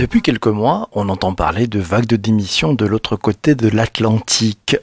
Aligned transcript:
Depuis 0.00 0.22
quelques 0.22 0.46
mois, 0.46 0.88
on 0.92 1.08
entend 1.08 1.34
parler 1.34 1.66
de 1.66 1.78
vagues 1.78 2.06
de 2.06 2.16
démission 2.16 2.72
de 2.72 2.86
l'autre 2.86 3.16
côté 3.16 3.54
de 3.54 3.68
l'Atlantique. 3.68 4.76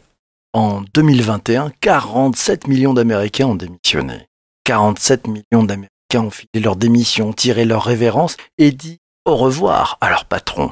En 0.53 0.81
2021, 0.93 1.71
47 1.81 2.67
millions 2.67 2.93
d'Américains 2.93 3.47
ont 3.47 3.55
démissionné. 3.55 4.27
47 4.63 5.27
millions 5.27 5.63
d'Américains 5.63 6.21
ont 6.21 6.29
filé 6.29 6.63
leur 6.63 6.75
démission, 6.75 7.33
tiré 7.33 7.65
leur 7.65 7.83
révérence 7.83 8.37
et 8.57 8.71
dit 8.71 8.99
au 9.25 9.35
revoir 9.35 9.97
à 10.01 10.09
leur 10.11 10.25
patron. 10.25 10.71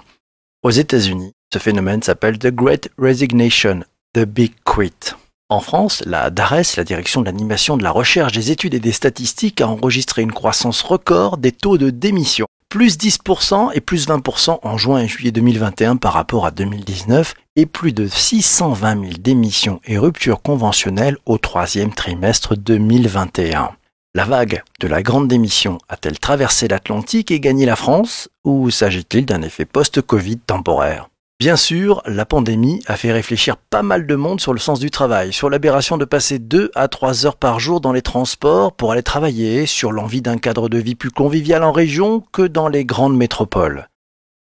Aux 0.63 0.69
États-Unis, 0.69 1.33
ce 1.51 1.59
phénomène 1.59 2.03
s'appelle 2.03 2.37
The 2.37 2.47
Great 2.47 2.89
Resignation, 2.97 3.83
The 4.13 4.25
Big 4.25 4.53
Quit. 4.63 5.15
En 5.47 5.59
France, 5.59 6.01
la 6.07 6.31
DARES, 6.31 6.75
la 6.75 6.83
Direction 6.83 7.21
de 7.21 7.27
l'animation 7.27 7.77
de 7.77 7.83
la 7.83 7.91
recherche, 7.91 8.31
des 8.31 8.49
études 8.49 8.73
et 8.73 8.79
des 8.79 8.91
statistiques, 8.91 9.61
a 9.61 9.67
enregistré 9.67 10.23
une 10.23 10.31
croissance 10.31 10.81
record 10.81 11.37
des 11.37 11.51
taux 11.51 11.77
de 11.77 11.91
démission. 11.91 12.47
Plus 12.67 12.97
10% 12.97 13.69
et 13.75 13.79
plus 13.79 14.07
20% 14.07 14.57
en 14.63 14.77
juin 14.77 15.01
et 15.01 15.07
juillet 15.07 15.31
2021 15.31 15.97
par 15.97 16.13
rapport 16.13 16.47
à 16.47 16.51
2019 16.51 17.35
et 17.57 17.67
plus 17.67 17.93
de 17.93 18.07
620 18.07 18.99
000 19.01 19.13
démissions 19.19 19.81
et 19.85 19.99
ruptures 19.99 20.41
conventionnelles 20.41 21.17
au 21.27 21.37
troisième 21.37 21.93
trimestre 21.93 22.55
2021. 22.57 23.69
La 24.15 24.25
vague 24.25 24.63
de 24.79 24.87
la 24.87 25.03
grande 25.03 25.27
démission 25.27 25.77
a-t-elle 25.89 26.17
traversé 26.17 26.67
l'Atlantique 26.67 27.29
et 27.29 27.39
gagné 27.39 27.67
la 27.67 27.75
France 27.75 28.29
ou 28.45 28.71
s'agit-il 28.71 29.27
d'un 29.27 29.43
effet 29.43 29.65
post-Covid 29.65 30.39
temporaire? 30.39 31.07
Bien 31.37 31.57
sûr, 31.57 32.01
la 32.05 32.25
pandémie 32.25 32.81
a 32.87 32.95
fait 32.95 33.11
réfléchir 33.11 33.57
pas 33.57 33.83
mal 33.83 34.07
de 34.07 34.15
monde 34.15 34.39
sur 34.39 34.53
le 34.53 34.59
sens 34.59 34.79
du 34.79 34.89
travail, 34.89 35.33
sur 35.33 35.49
l'aberration 35.49 35.97
de 35.97 36.05
passer 36.05 36.39
2 36.39 36.71
à 36.75 36.87
3 36.87 37.25
heures 37.25 37.35
par 37.35 37.59
jour 37.59 37.81
dans 37.81 37.91
les 37.91 38.01
transports 38.01 38.71
pour 38.71 38.93
aller 38.93 39.03
travailler, 39.03 39.65
sur 39.65 39.91
l'envie 39.91 40.21
d'un 40.21 40.37
cadre 40.37 40.69
de 40.69 40.77
vie 40.77 40.95
plus 40.95 41.11
convivial 41.11 41.65
en 41.65 41.73
région 41.73 42.23
que 42.31 42.41
dans 42.41 42.69
les 42.69 42.85
grandes 42.85 43.17
métropoles. 43.17 43.89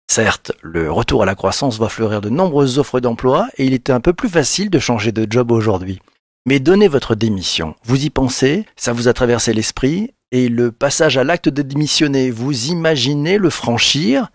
Certes, 0.09 0.53
le 0.63 0.91
retour 0.91 1.25
à 1.25 1.27
la 1.27 1.35
croissance 1.35 1.81
va 1.81 1.89
fleurir 1.89 2.21
de 2.21 2.29
nombreuses 2.29 2.79
offres 2.79 3.01
d'emploi 3.01 3.49
et 3.57 3.65
il 3.65 3.75
était 3.75 3.93
un 3.93 4.01
peu 4.01 4.13
plus 4.13 4.29
facile 4.29 4.71
de 4.71 4.79
changer 4.79 5.11
de 5.11 5.27
job 5.29 5.51
aujourd'hui. 5.51 5.99
Mais 6.47 6.61
donnez 6.61 6.87
votre 6.87 7.17
démission, 7.17 7.75
vous 7.83 8.05
y 8.05 8.11
pensez, 8.11 8.67
ça 8.77 8.93
vous 8.93 9.09
a 9.09 9.13
traversé 9.13 9.53
l'esprit, 9.53 10.13
et 10.31 10.49
le 10.49 10.71
passage 10.71 11.19
à 11.19 11.25
l'acte 11.25 11.49
de 11.49 11.63
démissionner, 11.63 12.31
vous 12.31 12.67
imaginez 12.67 13.37
le 13.37 13.51
franchir, 13.51 14.31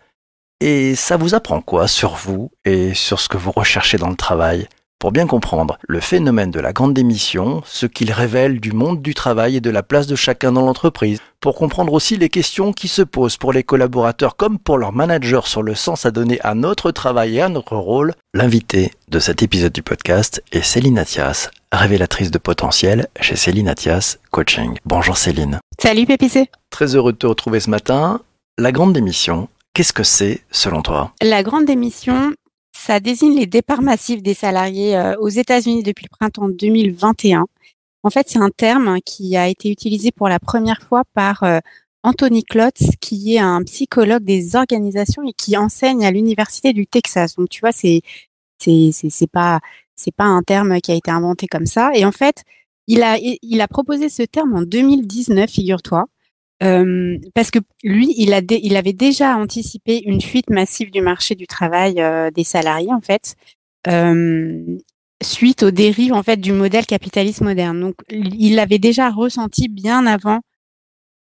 et 0.63 0.95
ça 0.95 1.17
vous 1.17 1.35
apprend 1.35 1.59
quoi 1.59 1.89
sur 1.89 2.15
vous 2.15 2.49
et 2.63 2.93
sur 2.93 3.19
ce 3.19 3.27
que 3.27 3.35
vous 3.35 3.51
recherchez 3.51 3.97
dans 3.97 4.09
le 4.09 4.15
travail 4.15 4.69
Pour 4.97 5.11
bien 5.11 5.27
comprendre 5.27 5.77
le 5.85 5.99
phénomène 5.99 6.51
de 6.51 6.61
la 6.61 6.71
grande 6.71 6.93
démission, 6.93 7.61
ce 7.65 7.85
qu'il 7.85 8.13
révèle 8.13 8.61
du 8.61 8.71
monde 8.71 9.01
du 9.01 9.13
travail 9.13 9.57
et 9.57 9.61
de 9.61 9.69
la 9.69 9.83
place 9.83 10.07
de 10.07 10.15
chacun 10.15 10.53
dans 10.53 10.61
l'entreprise, 10.61 11.19
pour 11.41 11.55
comprendre 11.55 11.91
aussi 11.91 12.15
les 12.15 12.29
questions 12.29 12.71
qui 12.71 12.87
se 12.87 13.01
posent 13.01 13.35
pour 13.35 13.51
les 13.51 13.63
collaborateurs 13.63 14.37
comme 14.37 14.57
pour 14.57 14.77
leurs 14.77 14.93
managers 14.93 15.41
sur 15.43 15.63
le 15.63 15.75
sens 15.75 16.05
à 16.05 16.11
donner 16.11 16.39
à 16.43 16.55
notre 16.55 16.91
travail 16.91 17.35
et 17.35 17.41
à 17.41 17.49
notre 17.49 17.75
rôle, 17.75 18.13
l'invité 18.33 18.93
de 19.09 19.19
cet 19.19 19.43
épisode 19.43 19.73
du 19.73 19.83
podcast 19.83 20.41
est 20.53 20.63
Céline 20.63 20.97
Athias, 20.97 21.51
révélatrice 21.73 22.31
de 22.31 22.37
potentiel 22.37 23.09
chez 23.19 23.35
Céline 23.35 23.67
Athias 23.67 24.17
Coaching. 24.31 24.77
Bonjour 24.85 25.17
Céline. 25.17 25.59
Salut 25.77 26.05
Pépicé. 26.05 26.49
Très 26.69 26.95
heureux 26.95 27.11
de 27.11 27.17
te 27.17 27.27
retrouver 27.27 27.59
ce 27.59 27.69
matin. 27.69 28.21
La 28.57 28.71
grande 28.71 28.93
démission, 28.93 29.49
Qu'est-ce 29.73 29.93
que 29.93 30.03
c'est 30.03 30.41
selon 30.51 30.83
toi? 30.83 31.13
La 31.21 31.41
grande 31.41 31.65
démission, 31.65 32.31
ça 32.75 32.99
désigne 32.99 33.35
les 33.35 33.47
départs 33.47 33.81
massifs 33.81 34.21
des 34.21 34.35
salariés 34.35 34.95
euh, 34.95 35.15
aux 35.19 35.29
États-Unis 35.29 35.81
depuis 35.81 36.05
le 36.05 36.15
printemps 36.15 36.47
2021. 36.47 37.45
En 38.03 38.09
fait, 38.11 38.27
c'est 38.29 38.37
un 38.37 38.51
terme 38.51 38.99
qui 39.01 39.35
a 39.35 39.47
été 39.47 39.71
utilisé 39.71 40.11
pour 40.11 40.29
la 40.29 40.39
première 40.39 40.83
fois 40.83 41.03
par 41.15 41.41
euh, 41.41 41.59
Anthony 42.03 42.43
Klotz, 42.43 42.91
qui 43.01 43.35
est 43.35 43.39
un 43.39 43.63
psychologue 43.63 44.23
des 44.23 44.55
organisations 44.55 45.23
et 45.23 45.33
qui 45.33 45.57
enseigne 45.57 46.05
à 46.05 46.11
l'université 46.11 46.73
du 46.73 46.85
Texas. 46.85 47.35
Donc, 47.35 47.49
tu 47.49 47.61
vois, 47.61 47.71
c'est 47.71 48.01
c'est 48.59 48.91
c'est 48.91 49.31
pas 49.31 49.59
c'est 49.95 50.13
pas 50.13 50.25
un 50.25 50.43
terme 50.43 50.81
qui 50.81 50.91
a 50.91 50.95
été 50.95 51.09
inventé 51.09 51.47
comme 51.47 51.65
ça. 51.65 51.91
Et 51.95 52.05
en 52.05 52.11
fait, 52.11 52.43
il 52.85 53.01
a 53.01 53.17
il 53.19 53.61
a 53.61 53.67
proposé 53.67 54.09
ce 54.09 54.21
terme 54.21 54.53
en 54.53 54.61
2019, 54.61 55.49
figure-toi. 55.49 56.05
Euh, 56.63 57.17
parce 57.33 57.51
que 57.51 57.59
lui, 57.83 58.13
il, 58.17 58.33
a 58.33 58.41
il 58.49 58.75
avait 58.77 58.93
déjà 58.93 59.35
anticipé 59.35 60.01
une 60.05 60.21
fuite 60.21 60.49
massive 60.49 60.91
du 60.91 61.01
marché 61.01 61.35
du 61.35 61.47
travail 61.47 61.99
euh, 61.99 62.31
des 62.31 62.43
salariés, 62.43 62.93
en 62.93 63.01
fait, 63.01 63.35
euh, 63.87 64.61
suite 65.21 65.63
aux 65.63 65.71
dérives 65.71 66.13
en 66.13 66.23
fait 66.23 66.37
du 66.37 66.53
modèle 66.53 66.85
capitaliste 66.85 67.41
moderne. 67.41 67.79
Donc, 67.79 67.95
il 68.09 68.55
l'avait 68.55 68.79
déjà 68.79 69.09
ressenti 69.09 69.67
bien 69.67 70.05
avant, 70.05 70.39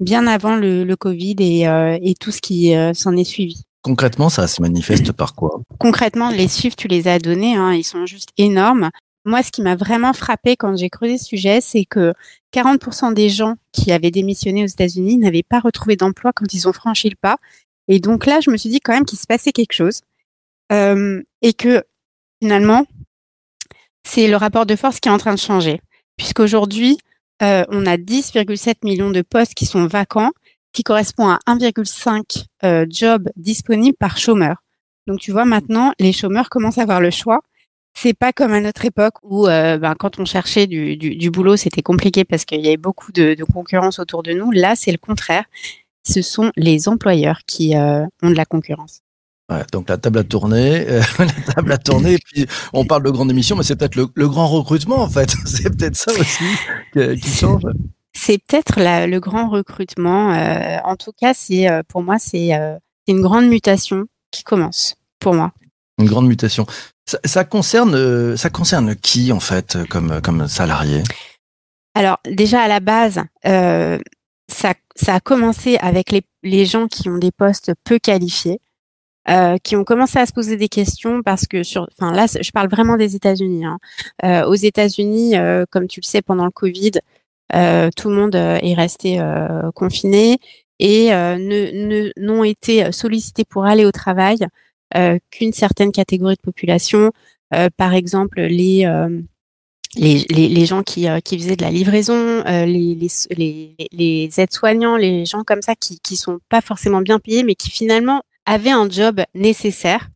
bien 0.00 0.26
avant 0.26 0.56
le, 0.56 0.84
le 0.84 0.96
Covid 0.96 1.36
et, 1.38 1.62
et, 2.02 2.14
tout 2.14 2.30
ce 2.30 2.40
qui 2.40 2.74
s'en 2.94 3.16
est 3.16 3.24
suivi. 3.24 3.62
Concrètement, 3.82 4.30
ça 4.30 4.46
se 4.46 4.62
manifeste 4.62 5.12
par 5.12 5.34
quoi? 5.34 5.60
Concrètement, 5.78 6.30
les 6.30 6.48
chiffres, 6.48 6.76
tu 6.76 6.88
les 6.88 7.06
as 7.06 7.18
donnés, 7.18 7.54
hein, 7.54 7.74
ils 7.74 7.84
sont 7.84 8.06
juste 8.06 8.30
énormes. 8.38 8.90
Moi, 9.24 9.42
ce 9.42 9.50
qui 9.50 9.62
m'a 9.62 9.74
vraiment 9.74 10.12
frappé 10.12 10.56
quand 10.56 10.76
j'ai 10.76 10.90
creusé 10.90 11.16
ce 11.16 11.24
sujet, 11.24 11.60
c'est 11.60 11.86
que 11.86 12.12
40% 12.52 13.14
des 13.14 13.30
gens 13.30 13.54
qui 13.72 13.90
avaient 13.90 14.10
démissionné 14.10 14.64
aux 14.64 14.68
États-Unis 14.68 15.16
n'avaient 15.16 15.42
pas 15.42 15.60
retrouvé 15.60 15.96
d'emploi 15.96 16.32
quand 16.34 16.52
ils 16.52 16.68
ont 16.68 16.72
franchi 16.72 17.08
le 17.08 17.16
pas. 17.16 17.38
Et 17.88 18.00
donc 18.00 18.26
là, 18.26 18.40
je 18.40 18.50
me 18.50 18.56
suis 18.56 18.68
dit 18.68 18.80
quand 18.80 18.92
même 18.92 19.06
qu'il 19.06 19.18
se 19.18 19.26
passait 19.26 19.52
quelque 19.52 19.72
chose 19.72 20.00
euh, 20.72 21.22
et 21.40 21.54
que 21.54 21.82
finalement, 22.42 22.86
c'est 24.06 24.28
le 24.28 24.36
rapport 24.36 24.66
de 24.66 24.76
force 24.76 25.00
qui 25.00 25.08
est 25.08 25.12
en 25.12 25.18
train 25.18 25.34
de 25.34 25.38
changer, 25.38 25.80
puisqu'aujourd'hui, 26.16 26.98
euh, 27.42 27.64
on 27.68 27.86
a 27.86 27.96
10,7 27.96 28.76
millions 28.84 29.10
de 29.10 29.22
postes 29.22 29.54
qui 29.54 29.66
sont 29.66 29.86
vacants, 29.86 30.30
qui 30.72 30.82
correspond 30.82 31.28
à 31.28 31.38
1,5 31.46 32.44
euh, 32.64 32.86
jobs 32.88 33.30
disponibles 33.36 33.96
par 33.96 34.18
chômeur. 34.18 34.56
Donc 35.06 35.20
tu 35.20 35.32
vois, 35.32 35.44
maintenant, 35.46 35.92
les 35.98 36.12
chômeurs 36.12 36.50
commencent 36.50 36.78
à 36.78 36.82
avoir 36.82 37.00
le 37.00 37.10
choix 37.10 37.40
c'est 37.94 38.14
pas 38.14 38.32
comme 38.32 38.52
à 38.52 38.60
notre 38.60 38.84
époque 38.84 39.14
où, 39.22 39.46
euh, 39.46 39.78
ben, 39.78 39.94
quand 39.94 40.18
on 40.18 40.24
cherchait 40.24 40.66
du, 40.66 40.96
du, 40.96 41.16
du 41.16 41.30
boulot, 41.30 41.56
c'était 41.56 41.82
compliqué 41.82 42.24
parce 42.24 42.44
qu'il 42.44 42.60
y 42.60 42.66
avait 42.66 42.76
beaucoup 42.76 43.12
de, 43.12 43.34
de, 43.34 43.44
concurrence 43.44 43.98
autour 43.98 44.22
de 44.22 44.32
nous. 44.32 44.50
Là, 44.50 44.74
c'est 44.76 44.92
le 44.92 44.98
contraire. 44.98 45.44
Ce 46.06 46.20
sont 46.20 46.50
les 46.56 46.88
employeurs 46.88 47.40
qui 47.46 47.76
euh, 47.76 48.04
ont 48.22 48.30
de 48.30 48.34
la 48.34 48.44
concurrence. 48.44 49.00
Ouais, 49.50 49.62
donc 49.72 49.88
la 49.88 49.98
table 49.98 50.18
à 50.18 50.24
tourner, 50.24 50.88
euh, 50.88 51.02
la 51.18 51.54
table 51.54 51.72
à 51.72 51.78
tourner, 51.78 52.14
et 52.14 52.18
puis 52.24 52.46
on 52.72 52.84
parle 52.84 53.04
de 53.04 53.10
grande 53.10 53.30
émission, 53.30 53.56
mais 53.56 53.62
c'est 53.62 53.76
peut-être 53.76 53.96
le, 53.96 54.08
le, 54.14 54.28
grand 54.28 54.48
recrutement 54.48 54.98
en 54.98 55.08
fait. 55.08 55.30
C'est 55.46 55.70
peut-être 55.70 55.96
ça 55.96 56.12
aussi 56.12 56.44
qui, 56.92 57.20
qui 57.20 57.30
change. 57.30 57.62
C'est 58.12 58.38
peut-être 58.38 58.74
le 58.78 59.18
grand 59.18 59.48
recrutement. 59.48 60.32
Euh, 60.32 60.78
en 60.84 60.96
tout 60.96 61.12
cas, 61.12 61.34
c'est 61.34 61.66
pour 61.88 62.02
moi, 62.02 62.18
c'est 62.18 62.50
une 63.08 63.20
grande 63.20 63.46
mutation 63.46 64.04
qui 64.30 64.44
commence 64.44 64.94
pour 65.18 65.34
moi. 65.34 65.52
Une 65.98 66.06
grande 66.06 66.28
mutation. 66.28 66.64
Ça, 67.06 67.18
ça, 67.24 67.44
concerne, 67.44 68.36
ça 68.36 68.50
concerne 68.50 68.96
qui 68.96 69.30
en 69.32 69.40
fait 69.40 69.78
comme, 69.90 70.20
comme 70.22 70.48
salarié? 70.48 71.02
Alors 71.94 72.18
déjà 72.28 72.62
à 72.62 72.68
la 72.68 72.80
base, 72.80 73.22
euh, 73.46 73.98
ça, 74.48 74.74
ça, 74.96 75.14
a 75.14 75.20
commencé 75.20 75.76
avec 75.76 76.10
les, 76.10 76.22
les, 76.42 76.66
gens 76.66 76.88
qui 76.88 77.08
ont 77.08 77.18
des 77.18 77.30
postes 77.30 77.72
peu 77.84 77.98
qualifiés, 77.98 78.60
euh, 79.28 79.56
qui 79.62 79.76
ont 79.76 79.84
commencé 79.84 80.18
à 80.18 80.26
se 80.26 80.32
poser 80.32 80.56
des 80.56 80.68
questions 80.68 81.22
parce 81.22 81.46
que 81.46 81.62
sur, 81.62 81.88
enfin 81.92 82.12
là, 82.12 82.26
je 82.26 82.50
parle 82.50 82.68
vraiment 82.68 82.96
des 82.96 83.14
États-Unis. 83.14 83.64
Hein. 83.64 83.78
Euh, 84.24 84.44
aux 84.46 84.54
États-Unis, 84.54 85.36
euh, 85.36 85.64
comme 85.70 85.86
tu 85.86 86.00
le 86.00 86.06
sais, 86.06 86.20
pendant 86.20 86.44
le 86.44 86.50
Covid, 86.50 86.92
euh, 87.54 87.90
tout 87.96 88.08
le 88.08 88.16
monde 88.16 88.34
est 88.34 88.74
resté 88.74 89.20
confiné 89.74 90.38
et 90.80 91.10
ne 91.10 92.10
n'ont 92.16 92.42
été 92.42 92.90
sollicités 92.90 93.44
pour 93.44 93.64
aller 93.64 93.84
au 93.84 93.92
travail 93.92 94.38
euh, 94.42 94.46
qu'une 95.30 95.52
certaine 95.52 95.92
catégorie 95.92 96.36
de 96.36 96.40
population, 96.40 97.12
euh, 97.54 97.68
par 97.76 97.94
exemple 97.94 98.40
les 98.40 98.86
euh, 98.86 99.20
les, 99.96 100.26
les, 100.28 100.48
les, 100.48 100.66
gens 100.66 100.82
qui, 100.82 101.06
qui 101.24 101.38
faisaient 101.38 101.54
de 101.54 101.62
la 101.62 101.70
livraison, 101.70 102.42
les, 102.44 102.98
les, 103.30 103.76
les 103.92 104.40
aides-soignants, 104.40 104.96
les 104.96 105.24
gens 105.24 105.44
comme 105.44 105.62
ça 105.62 105.76
qui 105.76 106.00
qui 106.00 106.16
sont 106.16 106.40
pas 106.48 106.60
forcément 106.60 107.00
bien 107.00 107.20
payés, 107.20 107.44
mais 107.44 107.54
qui 107.54 107.70
finalement 107.70 108.22
avaient 108.44 108.72
un 108.72 108.90
job 108.90 109.22
nécessaire. 109.36 110.08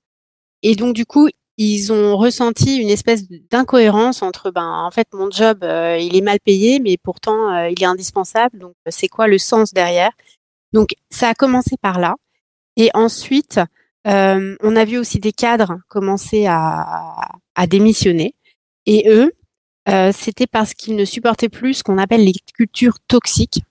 Et 0.65 0.75
donc 0.75 0.97
du 0.97 1.07
coup, 1.07 1.29
ils 1.59 1.93
ont 1.93 2.17
ressenti 2.17 2.79
une 2.79 2.91
espèce 2.91 3.29
d'incohérence 3.29 4.23
entre 4.23 4.51
ben 4.51 4.67
en 4.69 4.91
fait 4.91 5.07
mon 5.13 5.31
job 5.31 5.59
il 5.63 6.17
est 6.17 6.23
mal 6.23 6.41
payé, 6.41 6.81
mais 6.81 6.97
pourtant 6.97 7.67
il 7.69 7.81
est 7.81 7.87
indispensable. 7.87 8.59
Donc 8.59 8.73
c'est 8.89 9.07
quoi 9.07 9.29
le 9.29 9.39
sens 9.39 9.73
derrière? 9.73 10.11
Donc 10.73 10.97
ça 11.09 11.29
a 11.29 11.35
commencé 11.35 11.77
par 11.81 12.01
là. 12.01 12.17
Et 12.77 12.91
ensuite, 12.95 13.61
euh, 14.07 14.57
on 14.63 14.77
a 14.77 14.85
vu 14.85 14.99
aussi 14.99 15.19
des 15.19 15.33
cadres 15.33 15.79
commencer 15.89 16.47
à, 16.47 17.31
démissionner. 17.69 18.35
Et 18.87 19.09
eux, 19.09 19.33
euh, 19.89 20.13
c'était 20.15 20.47
parce 20.47 20.75
qu'ils 20.75 20.97
ne 20.97 21.05
supportaient 21.05 21.49
plus 21.49 21.75
ce 21.75 21.83
qu'on 21.83 21.99
appelle 21.99 22.25
les 22.25 22.35
cultures 22.55 22.99
toxiques. 23.09 23.63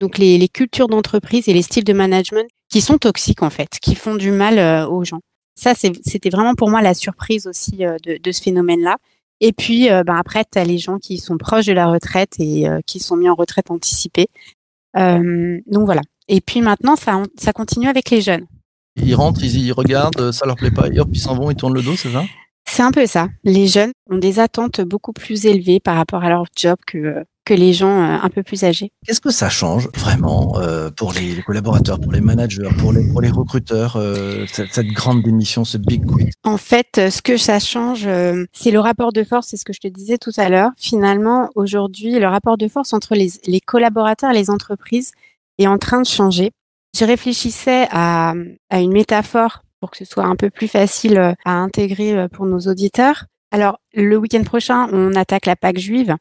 Donc 0.00 0.18
les, 0.18 0.48
cultures 0.48 0.88
d'entreprise 0.88 1.48
et 1.48 1.52
les 1.52 1.62
styles 1.62 1.84
de 1.84 1.92
management 1.92 2.48
qui 2.68 2.80
sont 2.80 2.98
toxiques 2.98 3.42
en 3.42 3.50
fait, 3.50 3.78
qui 3.80 3.94
font 3.94 4.14
du 4.14 4.30
mal 4.30 4.58
euh, 4.58 4.86
aux 4.86 5.04
gens. 5.04 5.20
Ça, 5.54 5.74
c'était 5.74 6.30
vraiment 6.30 6.54
pour 6.54 6.70
moi 6.70 6.80
la 6.80 6.94
surprise 6.94 7.46
aussi 7.46 7.78
de, 7.78 8.32
ce 8.32 8.40
phénomène-là. 8.40 8.96
Et 9.40 9.52
puis, 9.52 9.88
ben 9.88 10.16
après, 10.16 10.44
tu 10.50 10.58
as 10.58 10.64
les 10.64 10.78
gens 10.78 10.98
qui 10.98 11.18
sont 11.18 11.36
proches 11.36 11.66
de 11.66 11.74
la 11.74 11.86
retraite 11.88 12.36
et 12.38 12.64
qui 12.86 12.98
sont 12.98 13.16
mis 13.16 13.28
en 13.28 13.34
retraite 13.34 13.70
anticipée. 13.70 14.28
donc 14.94 15.84
voilà. 15.84 16.00
Et 16.28 16.40
puis 16.40 16.62
maintenant, 16.62 16.96
ça 16.96 17.52
continue 17.52 17.88
avec 17.88 18.08
les 18.08 18.22
jeunes. 18.22 18.46
Ils 19.02 19.14
rentrent, 19.14 19.42
ils 19.42 19.58
y 19.58 19.72
regardent, 19.72 20.32
ça 20.32 20.46
leur 20.46 20.56
plaît 20.56 20.70
pas, 20.70 20.88
et 20.88 21.00
hop, 21.00 21.08
ils 21.12 21.20
s'en 21.20 21.34
vont, 21.34 21.50
ils 21.50 21.56
tournent 21.56 21.74
le 21.74 21.82
dos, 21.82 21.96
c'est 21.96 22.10
ça? 22.10 22.24
C'est 22.68 22.82
un 22.82 22.92
peu 22.92 23.06
ça. 23.06 23.28
Les 23.42 23.66
jeunes 23.66 23.90
ont 24.10 24.18
des 24.18 24.38
attentes 24.38 24.80
beaucoup 24.80 25.12
plus 25.12 25.46
élevées 25.46 25.80
par 25.80 25.96
rapport 25.96 26.22
à 26.22 26.28
leur 26.28 26.44
job 26.56 26.76
que, 26.86 27.24
que 27.44 27.52
les 27.52 27.72
gens 27.72 28.00
euh, 28.00 28.18
un 28.22 28.28
peu 28.30 28.44
plus 28.44 28.62
âgés. 28.62 28.92
Qu'est-ce 29.04 29.20
que 29.20 29.32
ça 29.32 29.48
change 29.48 29.88
vraiment 29.96 30.56
euh, 30.60 30.88
pour 30.88 31.12
les, 31.12 31.42
collaborateurs, 31.42 31.98
pour 31.98 32.12
les 32.12 32.20
managers, 32.20 32.68
pour 32.78 32.92
les, 32.92 33.08
pour 33.10 33.20
les 33.20 33.30
recruteurs, 33.30 33.96
euh, 33.96 34.46
cette, 34.46 34.86
grande 34.86 35.22
démission, 35.22 35.64
ce 35.64 35.78
big 35.78 36.06
quit? 36.06 36.30
En 36.44 36.58
fait, 36.58 37.10
ce 37.10 37.20
que 37.22 37.36
ça 37.36 37.58
change, 37.58 38.08
c'est 38.52 38.70
le 38.70 38.78
rapport 38.78 39.12
de 39.12 39.24
force, 39.24 39.48
c'est 39.48 39.56
ce 39.56 39.64
que 39.64 39.72
je 39.72 39.80
te 39.80 39.88
disais 39.88 40.18
tout 40.18 40.32
à 40.36 40.48
l'heure. 40.48 40.70
Finalement, 40.76 41.50
aujourd'hui, 41.56 42.20
le 42.20 42.28
rapport 42.28 42.56
de 42.56 42.68
force 42.68 42.92
entre 42.92 43.16
les, 43.16 43.32
les 43.46 43.60
collaborateurs 43.60 44.30
et 44.30 44.34
les 44.34 44.48
entreprises 44.48 45.10
est 45.58 45.66
en 45.66 45.78
train 45.78 46.00
de 46.00 46.06
changer. 46.06 46.52
Je 46.98 47.04
réfléchissais 47.04 47.86
à, 47.90 48.34
à 48.68 48.80
une 48.80 48.92
métaphore 48.92 49.62
pour 49.80 49.90
que 49.90 49.96
ce 49.96 50.04
soit 50.04 50.24
un 50.24 50.36
peu 50.36 50.50
plus 50.50 50.68
facile 50.68 51.34
à 51.44 51.52
intégrer 51.52 52.28
pour 52.28 52.46
nos 52.46 52.60
auditeurs. 52.60 53.24
Alors, 53.50 53.80
le 53.94 54.16
week-end 54.16 54.44
prochain, 54.44 54.88
on 54.92 55.14
attaque 55.14 55.46
la 55.46 55.56
Pâque 55.56 55.78
juive. 55.78 56.16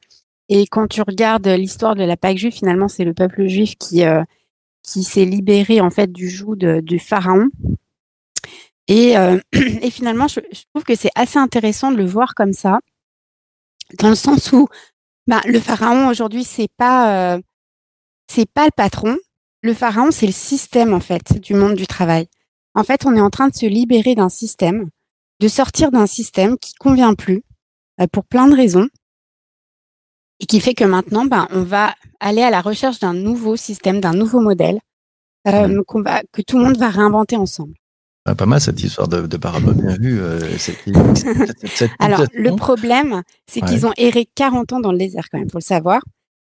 Et 0.49 0.65
quand 0.65 0.87
tu 0.87 1.01
regardes 1.01 1.47
l'histoire 1.47 1.95
de 1.95 2.03
la 2.03 2.17
Pâque 2.17 2.37
juive, 2.37 2.53
finalement, 2.53 2.87
c'est 2.87 3.03
le 3.03 3.13
peuple 3.13 3.47
juif 3.47 3.75
qui, 3.77 4.03
euh, 4.03 4.23
qui 4.81 5.03
s'est 5.03 5.25
libéré 5.25 5.79
en 5.79 5.91
fait 5.91 6.11
du 6.11 6.29
joug 6.29 6.55
du 6.55 6.97
pharaon. 6.97 7.49
Et, 8.87 9.15
euh, 9.15 9.39
et 9.53 9.91
finalement, 9.91 10.27
je, 10.27 10.39
trouve 10.73 10.83
que 10.83 10.95
c'est 10.95 11.11
assez 11.15 11.37
intéressant 11.37 11.91
de 11.91 11.97
le 11.97 12.05
voir 12.05 12.33
comme 12.33 12.53
ça, 12.53 12.79
dans 13.99 14.09
le 14.09 14.15
sens 14.15 14.51
où 14.51 14.67
bah, 15.27 15.41
le 15.45 15.59
pharaon 15.59 16.07
aujourd'hui, 16.09 16.43
c'est 16.43 16.71
pas 16.77 17.35
euh, 17.35 17.41
c'est 18.27 18.49
pas 18.51 18.65
le 18.65 18.71
patron. 18.75 19.17
Le 19.61 19.73
pharaon, 19.73 20.11
c'est 20.11 20.25
le 20.25 20.31
système 20.31 20.93
en 20.93 20.99
fait 20.99 21.39
du 21.39 21.53
monde 21.53 21.75
du 21.75 21.87
travail. 21.87 22.27
En 22.75 22.83
fait, 22.83 23.05
on 23.05 23.15
est 23.15 23.21
en 23.21 23.29
train 23.29 23.49
de 23.49 23.55
se 23.55 23.65
libérer 23.65 24.15
d'un 24.15 24.29
système, 24.29 24.89
de 25.39 25.47
sortir 25.47 25.91
d'un 25.91 26.07
système 26.07 26.57
qui 26.57 26.73
convient 26.75 27.13
plus 27.13 27.43
pour 28.11 28.25
plein 28.25 28.47
de 28.47 28.55
raisons 28.55 28.87
et 30.39 30.45
qui 30.45 30.59
fait 30.59 30.73
que 30.73 30.85
maintenant, 30.85 31.25
ben, 31.25 31.47
on 31.51 31.63
va 31.63 31.95
aller 32.19 32.41
à 32.41 32.49
la 32.49 32.61
recherche 32.61 32.99
d'un 32.99 33.13
nouveau 33.13 33.55
système, 33.57 33.99
d'un 33.99 34.13
nouveau 34.13 34.39
modèle 34.39 34.79
euh, 35.47 35.67
mmh. 35.67 36.01
va, 36.01 36.21
que 36.31 36.41
tout 36.41 36.57
le 36.57 36.65
monde 36.65 36.77
va 36.77 36.89
réinventer 36.89 37.35
ensemble. 37.35 37.73
Ah, 38.25 38.35
pas 38.35 38.45
mal 38.45 38.61
cette 38.61 38.81
histoire 38.83 39.07
de, 39.07 39.25
de 39.25 39.37
parabole, 39.37 39.75
bien 39.75 39.97
vu. 39.97 40.19
Euh, 40.21 40.39
Alors, 41.99 42.25
le 42.33 42.55
problème, 42.55 43.23
c'est 43.47 43.61
qu'ils 43.61 43.87
ont 43.87 43.93
erré 43.97 44.27
40 44.35 44.73
ans 44.73 44.79
dans 44.79 44.91
le 44.91 44.97
désert 44.97 45.29
quand 45.31 45.39
même, 45.39 45.49
faut 45.49 45.57
le 45.57 45.63
savoir. 45.63 46.01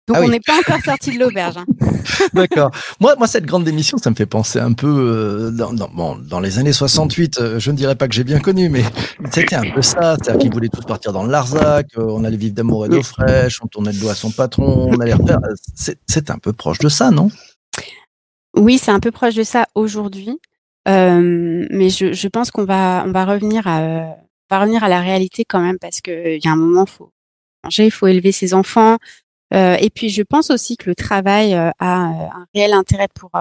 Donc 0.07 0.18
ah 0.19 0.24
on 0.24 0.28
n'est 0.28 0.40
pas 0.40 0.60
encore 0.60 0.81
sorti 0.84 1.12
de 1.16 1.19
l'auberge. 1.19 1.57
Hein. 1.57 1.66
D'accord. 2.34 2.69
Moi, 3.00 3.16
moi, 3.18 3.25
cette 3.25 3.46
grande 3.46 3.63
démission, 3.63 3.98
ça 3.98 4.12
me 4.12 4.16
fait 4.16 4.28
penser 4.28 4.60
un 4.60 4.74
peu 4.74 4.88
euh, 4.88 5.52
dans, 5.52 5.74
dans, 5.74 5.90
bon, 5.90 6.16
dans 6.16 6.40
les 6.40 6.60
années 6.60 6.74
68. 6.74 7.40
Euh, 7.40 7.60
je 7.60 7.72
ne 7.72 7.75
dirais 7.75 7.96
pas 7.96 8.07
que 8.07 8.13
j'ai 8.13 8.24
bien 8.24 8.40
connu, 8.40 8.69
mais 8.69 8.84
c'était 9.31 9.56
un 9.56 9.72
peu 9.72 9.81
ça. 9.81 10.16
C'est-à-dire 10.22 10.38
qu'ils 10.42 10.54
voulaient 10.54 10.69
tous 10.69 10.86
partir 10.86 11.12
dans 11.12 11.24
le 11.24 11.31
Larzac. 11.31 11.88
Euh, 11.98 12.06
on 12.07 12.24
allait 12.24 12.38
vivre 12.38 12.54
d'amour 12.54 12.86
et 12.86 12.90
d'eau 12.90 13.02
fraîche. 13.02 13.60
On 13.63 13.68
tournait 13.68 13.94
le 13.94 14.00
dos 14.00 14.10
à 14.10 14.16
son 14.16 14.30
patron. 14.30 14.90
On 14.92 15.00
allait 15.00 15.16
refaire. 15.16 15.40
C'est 15.74 16.30
un 16.30 16.38
peu 16.38 16.54
proche 16.54 16.80
de 16.80 16.90
ça, 16.90 17.10
non? 17.10 17.31
Oui, 18.56 18.78
c'est 18.78 18.92
un 18.92 19.00
peu 19.00 19.12
proche 19.12 19.34
de 19.34 19.44
ça 19.44 19.66
aujourd'hui. 19.74 20.38
mais 20.86 21.90
je, 21.90 22.13
je 22.13 22.28
pense 22.28 22.51
qu'on 22.51 22.66
va, 22.66 23.04
on 23.08 23.12
va 23.12 23.25
revenir 23.25 23.66
à, 23.66 23.80
on 23.81 24.56
va 24.56 24.60
revenir 24.60 24.84
à 24.84 24.90
la 24.90 25.01
réalité 25.01 25.46
quand 25.48 25.62
même 25.62 25.80
parce 25.80 26.01
qu'il 26.01 26.40
y 26.44 26.48
a 26.48 26.51
un 26.51 26.56
moment, 26.56 26.86
faut 26.86 27.10
manger, 27.63 27.86
il 27.86 27.92
faut 27.92 28.06
élever 28.06 28.31
ses 28.31 28.54
enfants. 28.54 28.98
Euh, 29.53 29.77
et 29.80 29.89
puis 29.89 30.09
je 30.09 30.24
pense 30.24 30.50
aussi 30.50 30.77
que 30.77 30.89
le 30.89 30.95
travail 30.95 31.53
euh, 31.53 31.69
a 31.80 32.09
euh, 32.09 32.27
un 32.33 32.45
réel 32.53 32.74
intérêt 32.74 33.07
pour 33.13 33.31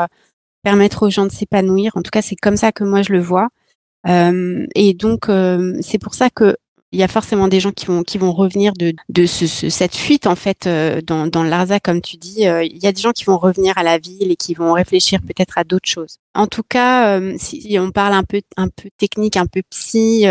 permettre 0.62 1.06
aux 1.06 1.10
gens 1.10 1.26
de 1.26 1.32
s'épanouir. 1.32 1.92
En 1.96 2.02
tout 2.02 2.10
cas, 2.10 2.22
c'est 2.22 2.36
comme 2.36 2.56
ça 2.56 2.72
que 2.72 2.84
moi 2.84 3.02
je 3.02 3.12
le 3.12 3.20
vois. 3.20 3.48
et 4.06 4.94
donc 4.94 5.30
c'est 5.80 5.98
pour 5.98 6.14
ça 6.14 6.30
que 6.30 6.56
il 6.92 7.00
y 7.00 7.02
a 7.02 7.08
forcément 7.08 7.48
des 7.48 7.58
gens 7.58 7.72
qui 7.72 7.86
vont 7.86 8.04
qui 8.04 8.18
vont 8.18 8.32
revenir 8.32 8.72
de 8.74 8.92
de 9.08 9.26
ce, 9.26 9.46
cette 9.46 9.96
fuite 9.96 10.26
en 10.28 10.36
fait 10.36 10.68
dans 11.06 11.26
dans 11.26 11.42
l'Arza 11.42 11.80
comme 11.80 12.00
tu 12.00 12.16
dis. 12.16 12.42
il 12.42 12.78
y 12.82 12.86
a 12.86 12.92
des 12.92 13.00
gens 13.00 13.12
qui 13.12 13.24
vont 13.24 13.38
revenir 13.38 13.76
à 13.78 13.82
la 13.82 13.98
ville 13.98 14.30
et 14.30 14.36
qui 14.36 14.54
vont 14.54 14.72
réfléchir 14.74 15.20
peut-être 15.22 15.58
à 15.58 15.64
d'autres 15.64 15.88
choses. 15.88 16.18
En 16.34 16.46
tout 16.46 16.62
cas, 16.62 17.20
si 17.38 17.76
on 17.80 17.90
parle 17.90 18.14
un 18.14 18.24
peu 18.24 18.42
un 18.56 18.68
peu 18.68 18.90
technique, 18.98 19.36
un 19.36 19.46
peu 19.46 19.62
psy, 19.70 20.26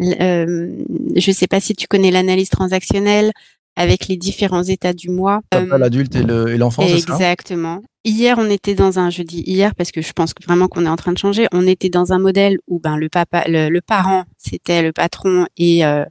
euh, 0.00 0.84
je 1.16 1.32
sais 1.32 1.46
pas 1.46 1.60
si 1.60 1.74
tu 1.74 1.86
connais 1.86 2.10
l'analyse 2.10 2.50
transactionnelle 2.50 3.32
avec 3.78 4.08
les 4.08 4.16
différents 4.16 4.64
états 4.64 4.92
du 4.92 5.08
mois. 5.08 5.40
Euh, 5.54 5.78
l'adulte 5.78 6.16
et 6.16 6.24
l'enfant, 6.58 6.82
c'est 6.82 6.98
ça? 6.98 7.14
Exactement. 7.14 7.80
Hier, 8.04 8.36
on 8.38 8.50
était 8.50 8.74
dans 8.74 8.98
un, 8.98 9.08
je 9.08 9.22
dis 9.22 9.42
hier 9.46 9.74
parce 9.76 9.92
que 9.92 10.02
je 10.02 10.12
pense 10.12 10.34
vraiment 10.44 10.66
qu'on 10.66 10.84
est 10.84 10.88
en 10.88 10.96
train 10.96 11.12
de 11.12 11.18
changer. 11.18 11.46
On 11.52 11.64
était 11.64 11.88
dans 11.88 12.12
un 12.12 12.18
modèle 12.18 12.58
où 12.66 12.80
ben 12.80 12.96
le 12.96 13.08
papa, 13.08 13.44
le, 13.46 13.78
parent, 13.80 14.24
c'était 14.36 14.82
le 14.82 14.92
patron 14.92 15.46
et 15.56 15.86
euh, 15.86 16.04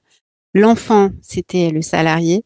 l'enfant, 0.54 1.12
c'était 1.22 1.69
le 1.69 1.81
salarié. 1.81 2.46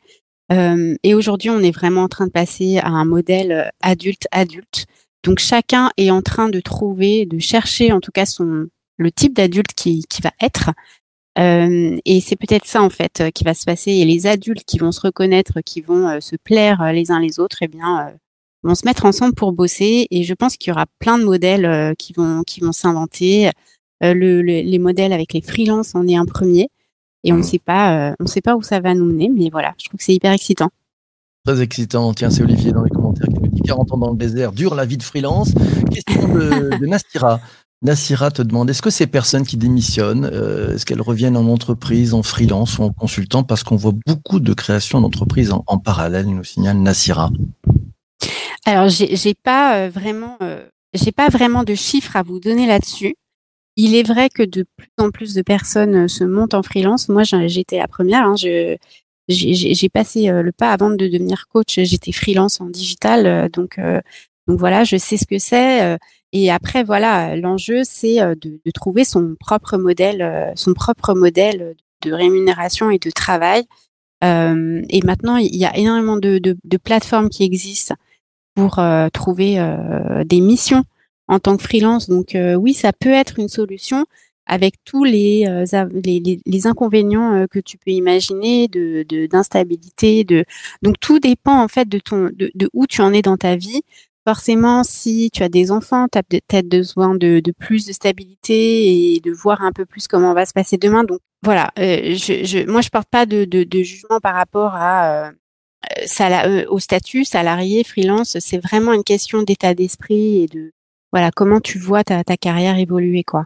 Euh, 0.52 0.96
et 1.04 1.14
aujourd'hui, 1.14 1.52
on 1.52 1.60
est 1.60 1.72
vraiment 1.72 2.02
en 2.02 2.08
train 2.08 2.26
de 2.26 2.32
passer 2.32 2.80
à 2.80 2.88
un 2.88 3.06
modèle 3.06 3.72
adulte-adulte. 3.82 4.86
Donc 5.24 5.38
chacun 5.38 5.92
est 5.98 6.10
en 6.10 6.24
train 6.24 6.50
de 6.50 6.60
trouver, 6.60 7.28
de 7.28 7.38
chercher 7.38 7.92
en 7.92 8.00
tout 8.00 8.12
cas 8.12 8.26
son 8.26 8.66
le 8.98 9.12
type 9.12 9.36
d'adulte 9.36 9.74
qui, 9.76 10.04
qui 10.10 10.22
va 10.22 10.32
être 10.42 10.72
euh, 11.40 11.98
et 12.04 12.20
c'est 12.20 12.36
peut-être 12.36 12.66
ça 12.66 12.82
en 12.82 12.90
fait 12.90 13.22
euh, 13.22 13.30
qui 13.30 13.44
va 13.44 13.54
se 13.54 13.66
passer. 13.66 13.92
Et 13.92 14.06
les 14.06 14.28
adultes 14.28 14.64
qui 14.66 14.78
vont 14.78 14.92
se 14.92 15.02
reconnaître, 15.02 15.62
qui 15.62 15.82
vont 15.82 16.08
euh, 16.08 16.20
se 16.20 16.36
plaire 16.36 16.92
les 16.92 17.12
uns 17.12 17.20
les 17.20 17.40
autres, 17.40 17.58
eh 17.62 17.68
bien, 17.68 18.14
vont 18.64 18.76
se 18.76 18.86
mettre 18.86 19.06
ensemble 19.06 19.34
pour 19.34 19.54
bosser. 19.54 20.08
Et 20.12 20.24
je 20.24 20.34
pense 20.34 20.58
qu'il 20.58 20.72
y 20.72 20.74
aura 20.74 20.86
plein 21.00 21.18
de 21.18 21.24
modèles 21.24 21.96
qui 21.98 22.14
vont 22.14 22.44
qui 22.44 22.60
vont 22.62 22.72
s'inventer. 22.72 23.50
Le, 24.04 24.42
les 24.42 24.80
modèles 24.80 25.14
avec 25.14 25.34
les 25.34 25.42
freelances, 25.42 25.92
on 25.94 26.08
est 26.08 26.16
un 26.16 26.26
premier. 26.26 26.70
Et 27.24 27.32
on 27.32 27.36
ne 27.36 27.42
mmh. 27.42 27.44
sait 27.44 27.60
pas, 27.60 28.16
on 28.20 28.26
sait 28.26 28.42
pas 28.42 28.56
où 28.56 28.64
ça 28.64 28.80
va 28.80 28.96
nous 28.96 29.06
mener, 29.06 29.30
mais 29.30 29.50
voilà, 29.52 29.76
je 29.78 29.88
trouve 29.88 30.00
que 30.00 30.04
c'est 30.04 30.16
hyper 30.16 30.32
excitant. 30.32 30.70
Très 31.46 31.62
excitant. 31.62 32.12
Tiens, 32.14 32.32
c'est 32.32 32.42
Olivier 32.42 32.72
dans 32.72 32.82
les 32.84 32.90
commentaires 32.90 33.28
qui 33.28 33.40
nous 33.40 33.48
dit 33.48 33.62
40 33.62 33.92
ans 33.92 33.98
dans 33.98 34.10
le 34.10 34.18
désert, 34.18 34.52
dure 34.52 34.74
la 34.74 34.86
vie 34.86 34.98
de 34.98 35.04
freelance. 35.04 35.54
Question 35.92 36.34
de, 36.34 36.80
de 36.80 36.86
Nastira. 36.88 37.40
Nassira 37.84 38.30
te 38.30 38.44
demande, 38.44 38.70
est-ce 38.70 38.84
que 38.84 38.92
ces 38.92 39.08
personnes 39.08 39.46
qui 39.46 39.58
démissionnent, 39.58 40.30
euh, 40.32 40.76
est-ce 40.76 40.86
qu'elles 40.86 41.02
reviennent 41.02 41.36
en 41.36 41.48
entreprise, 41.48 42.14
en 42.14 42.22
freelance 42.22 42.78
ou 42.78 42.84
en 42.84 42.92
consultant? 42.92 43.44
Parce 43.44 43.64
qu'on 43.64 43.76
voit 43.76 43.94
beaucoup 44.06 44.40
de 44.40 44.54
créations 44.54 45.02
d'entreprises 45.02 45.52
en, 45.52 45.78
parallèle, 45.80 46.28
nous 46.28 46.44
signale 46.44 46.78
Nassira. 46.78 47.32
Alors, 48.66 48.88
j'ai 48.90 49.34
pas 49.34 49.78
euh, 49.78 49.90
vraiment, 49.90 50.38
euh, 50.44 50.64
j'ai 50.94 51.12
pas 51.12 51.30
vraiment 51.30 51.64
de 51.64 51.74
chiffres 51.74 52.16
à 52.16 52.22
vous 52.22 52.40
donner 52.40 52.68
là-dessus. 52.68 53.16
Il 53.78 53.96
est 53.96 54.04
vrai 54.04 54.30
que 54.30 54.44
de 54.44 54.64
plus 54.78 54.92
en 55.00 55.10
plus 55.10 55.34
de 55.34 55.42
personnes 55.42 56.08
se 56.08 56.24
montent 56.24 56.54
en 56.54 56.62
freelance. 56.62 57.10
Moi, 57.10 57.24
j'étais 57.24 57.80
la 57.80 57.88
première. 57.88 58.28
Hein, 58.28 58.36
j'ai 59.28 59.90
passé 59.92 60.28
le 60.28 60.52
pas 60.52 60.72
avant 60.72 60.92
de 60.92 60.98
devenir 60.98 61.48
coach. 61.48 61.80
J'étais 61.80 62.12
freelance 62.12 62.62
en 62.62 62.66
digital, 62.66 63.50
donc 63.50 63.80
donc 64.48 64.60
voilà, 64.60 64.84
je 64.84 64.98
sais 64.98 65.16
ce 65.16 65.26
que 65.26 65.40
c'est. 65.40 65.98
Et 66.34 66.50
après, 66.50 66.84
voilà, 66.84 67.36
l'enjeu, 67.36 67.82
c'est 67.84 68.22
euh, 68.22 68.36
de, 68.36 68.62
de, 68.66 68.72
trouver 68.72 69.04
son 69.04 69.36
propre 69.40 69.78
modèle, 69.78 70.22
euh, 70.22 70.52
son 70.56 70.74
propre 70.74 71.14
modèle 71.14 71.76
de 72.02 72.14
rémunération 72.14 72.90
et 72.90 73.00
de 73.00 73.12
travail. 73.12 73.66
Euh, 74.24 74.82
et 74.90 75.02
maintenant, 75.04 75.38
il 75.38 75.56
y 75.56 75.66
a 75.66 75.76
énormément 75.76 76.18
de, 76.18 76.38
de, 76.38 76.58
de 76.64 76.78
plateformes 76.78 77.30
qui 77.30 77.44
existent 77.44 77.96
pour 78.56 78.80
euh, 78.80 79.10
trouver 79.10 79.60
euh, 79.60 80.24
des 80.24 80.42
missions 80.42 80.84
en 81.28 81.40
tant 81.40 81.58
que 81.58 81.64
freelance. 81.64 82.10
Donc 82.10 82.36
oui, 82.36 82.74
ça 82.74 82.92
peut 82.92 83.14
être 83.14 83.40
une 83.40 83.48
solution 83.48 84.06
avec 84.48 84.76
tous 84.84 85.06
les, 85.06 85.46
les, 86.04 86.42
les, 86.46 86.68
inconvénients 86.68 87.46
que 87.50 87.60
tu 87.60 87.78
peux 87.78 87.92
imaginer 87.92 88.68
de 88.68 89.06
d'instabilité. 89.28 90.26
De, 90.26 90.44
donc 90.82 90.96
tout 91.00 91.20
dépend 91.20 91.64
en 91.64 91.70
fait 91.70 91.88
de 91.88 92.00
ton 92.00 92.32
de, 92.34 92.52
de 92.54 92.70
où 92.74 92.86
tu 92.86 93.02
en 93.02 93.14
es 93.14 93.22
dans 93.22 93.38
ta 93.38 93.56
vie 93.56 93.82
forcément, 94.26 94.84
si 94.84 95.30
tu 95.32 95.44
as 95.44 95.50
des 95.50 95.72
enfants, 95.72 96.08
tu 96.12 96.18
as 96.18 96.24
peut-être 96.24 96.68
besoin 96.68 97.16
de, 97.16 97.42
plus 97.58 97.86
de 97.86 97.94
stabilité 97.94 99.16
et 99.16 99.20
de 99.20 99.32
voir 99.32 99.62
un 99.62 99.72
peu 99.72 99.86
plus 99.86 100.08
comment 100.08 100.34
va 100.34 100.46
se 100.46 100.54
passer 100.54 100.78
demain. 100.78 101.04
Donc 101.04 101.20
voilà, 101.44 101.72
euh, 101.80 102.16
je, 102.16 102.44
je, 102.46 102.70
moi 102.70 102.82
je 102.82 102.90
porte 102.90 103.08
pas 103.10 103.26
de, 103.26 103.66
jugement 103.84 104.20
par 104.22 104.36
rapport 104.36 104.76
à 104.76 105.28
euh, 105.28 105.32
euh, 106.22 106.66
au 106.70 106.80
statut 106.80 107.26
salarié, 107.26 107.84
freelance. 107.84 108.38
C'est 108.40 108.60
vraiment 108.60 108.94
une 108.94 109.04
question 109.04 109.42
d'état 109.42 109.74
d'esprit 109.74 110.44
et 110.44 110.48
de 110.48 110.72
voilà 111.12 111.32
comment 111.32 111.60
tu 111.60 111.80
vois 111.80 112.04
ta, 112.04 112.24
carrière 112.24 112.78
évoluer 112.78 113.24
quoi. 113.24 113.46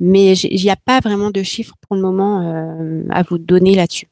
Mais 0.00 0.36
il 0.36 0.62
n'y 0.62 0.70
a 0.70 0.76
pas 0.76 1.00
vraiment 1.00 1.30
de 1.30 1.42
chiffres 1.42 1.74
pour 1.86 1.96
le 1.96 2.02
moment 2.02 3.06
à 3.10 3.22
vous 3.22 3.38
donner 3.38 3.74
là-dessus. 3.76 4.11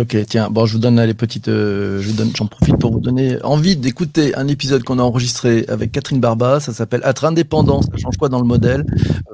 Ok, 0.00 0.16
tiens, 0.28 0.48
bon, 0.48 0.64
je 0.64 0.74
vous 0.74 0.78
donne 0.78 1.00
les 1.00 1.14
petites, 1.14 1.48
euh, 1.48 2.00
je 2.00 2.08
vous 2.08 2.16
donne, 2.16 2.30
j'en 2.36 2.46
profite 2.46 2.76
pour 2.78 2.92
vous 2.92 3.00
donner 3.00 3.42
envie 3.42 3.74
d'écouter 3.74 4.32
un 4.36 4.46
épisode 4.46 4.84
qu'on 4.84 5.00
a 5.00 5.02
enregistré 5.02 5.64
avec 5.66 5.90
Catherine 5.90 6.20
Barba. 6.20 6.60
Ça 6.60 6.72
s'appelle 6.72 7.00
Être 7.04 7.24
indépendant, 7.24 7.82
ça 7.82 7.96
change 7.96 8.16
quoi 8.16 8.28
dans 8.28 8.38
le 8.38 8.46
modèle? 8.46 8.84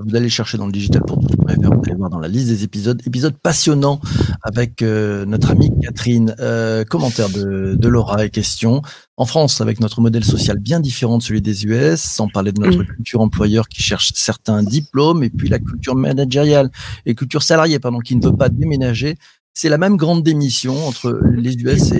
Vous 0.06 0.16
allez 0.16 0.30
chercher 0.30 0.56
dans 0.56 0.64
le 0.64 0.72
digital 0.72 1.02
pour 1.06 1.18
tout, 1.18 1.36
vous 1.38 1.48
allez 1.48 1.94
voir 1.96 2.08
dans 2.08 2.18
la 2.18 2.28
liste 2.28 2.48
des 2.48 2.64
épisodes. 2.64 3.02
Épisode 3.06 3.34
passionnant 3.36 4.00
avec 4.42 4.80
euh, 4.80 5.26
notre 5.26 5.50
amie 5.50 5.70
Catherine. 5.82 6.34
Euh, 6.40 6.84
commentaire 6.84 7.28
de, 7.28 7.74
de 7.74 7.88
Laura 7.88 8.24
et 8.24 8.30
question. 8.30 8.80
En 9.16 9.26
France, 9.26 9.60
avec 9.60 9.80
notre 9.80 10.00
modèle 10.00 10.24
social 10.24 10.58
bien 10.58 10.80
différent 10.80 11.18
de 11.18 11.22
celui 11.22 11.42
des 11.42 11.66
US, 11.66 12.00
sans 12.00 12.28
parler 12.28 12.52
de 12.52 12.60
notre 12.60 12.82
culture 12.84 13.20
employeur 13.20 13.68
qui 13.68 13.82
cherche 13.82 14.12
certains 14.14 14.62
diplômes, 14.62 15.22
et 15.22 15.30
puis 15.30 15.48
la 15.48 15.58
culture 15.58 15.94
managériale 15.94 16.70
et 17.06 17.14
culture 17.14 17.42
salariée, 17.42 17.78
pardon, 17.78 17.98
qui 17.98 18.16
ne 18.16 18.24
veut 18.24 18.36
pas 18.36 18.48
déménager 18.48 19.16
c'est 19.54 19.68
la 19.68 19.78
même 19.78 19.96
grande 19.96 20.22
démission 20.22 20.74
entre 20.86 21.20
les 21.36 21.54
US 21.54 21.92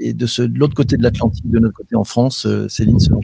et, 0.00 0.12
de, 0.12 0.26
ce, 0.26 0.42
de 0.42 0.58
l'autre 0.58 0.74
côté 0.74 0.96
de 0.96 1.02
l'Atlantique, 1.02 1.48
de 1.48 1.58
notre 1.58 1.74
côté 1.74 1.94
en 1.94 2.04
France, 2.04 2.46
euh, 2.46 2.68
Céline, 2.68 2.98
selon 2.98 3.20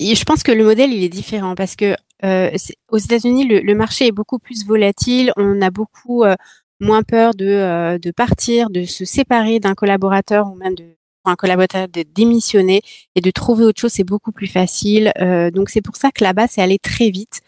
et 0.00 0.16
je 0.16 0.24
pense 0.24 0.42
que 0.42 0.50
le 0.50 0.64
modèle 0.64 0.92
il 0.92 1.04
est 1.04 1.08
différent 1.08 1.54
parce 1.54 1.76
que 1.76 1.94
euh, 2.24 2.50
aux 2.90 2.98
États-Unis 2.98 3.46
le, 3.46 3.74
marché 3.74 4.08
est 4.08 4.12
beaucoup 4.12 4.40
plus 4.40 4.66
volatile, 4.66 5.32
on 5.36 5.62
a 5.62 5.70
beaucoup 5.70 6.24
euh, 6.24 6.34
moins 6.80 7.04
peur 7.04 7.32
de, 7.34 7.96
de 7.96 8.10
partir, 8.10 8.70
de 8.70 8.84
se 8.84 9.04
séparer 9.04 9.60
d'un 9.60 9.74
collaborateur 9.74 10.50
ou 10.50 10.56
même 10.56 10.74
de 10.74 10.84
un 11.26 11.36
collaborateur 11.36 11.88
de 11.88 12.04
démissionner 12.14 12.82
et 13.14 13.20
de 13.22 13.30
trouver 13.30 13.64
autre 13.64 13.80
chose, 13.80 13.92
c'est 13.92 14.04
beaucoup 14.04 14.32
plus 14.32 14.48
facile. 14.48 15.12
donc 15.54 15.70
c'est 15.70 15.80
pour 15.80 15.96
ça 15.96 16.10
que 16.10 16.22
là-bas 16.22 16.48
c'est 16.48 16.60
allé 16.60 16.78
très 16.78 17.08
vite. 17.10 17.40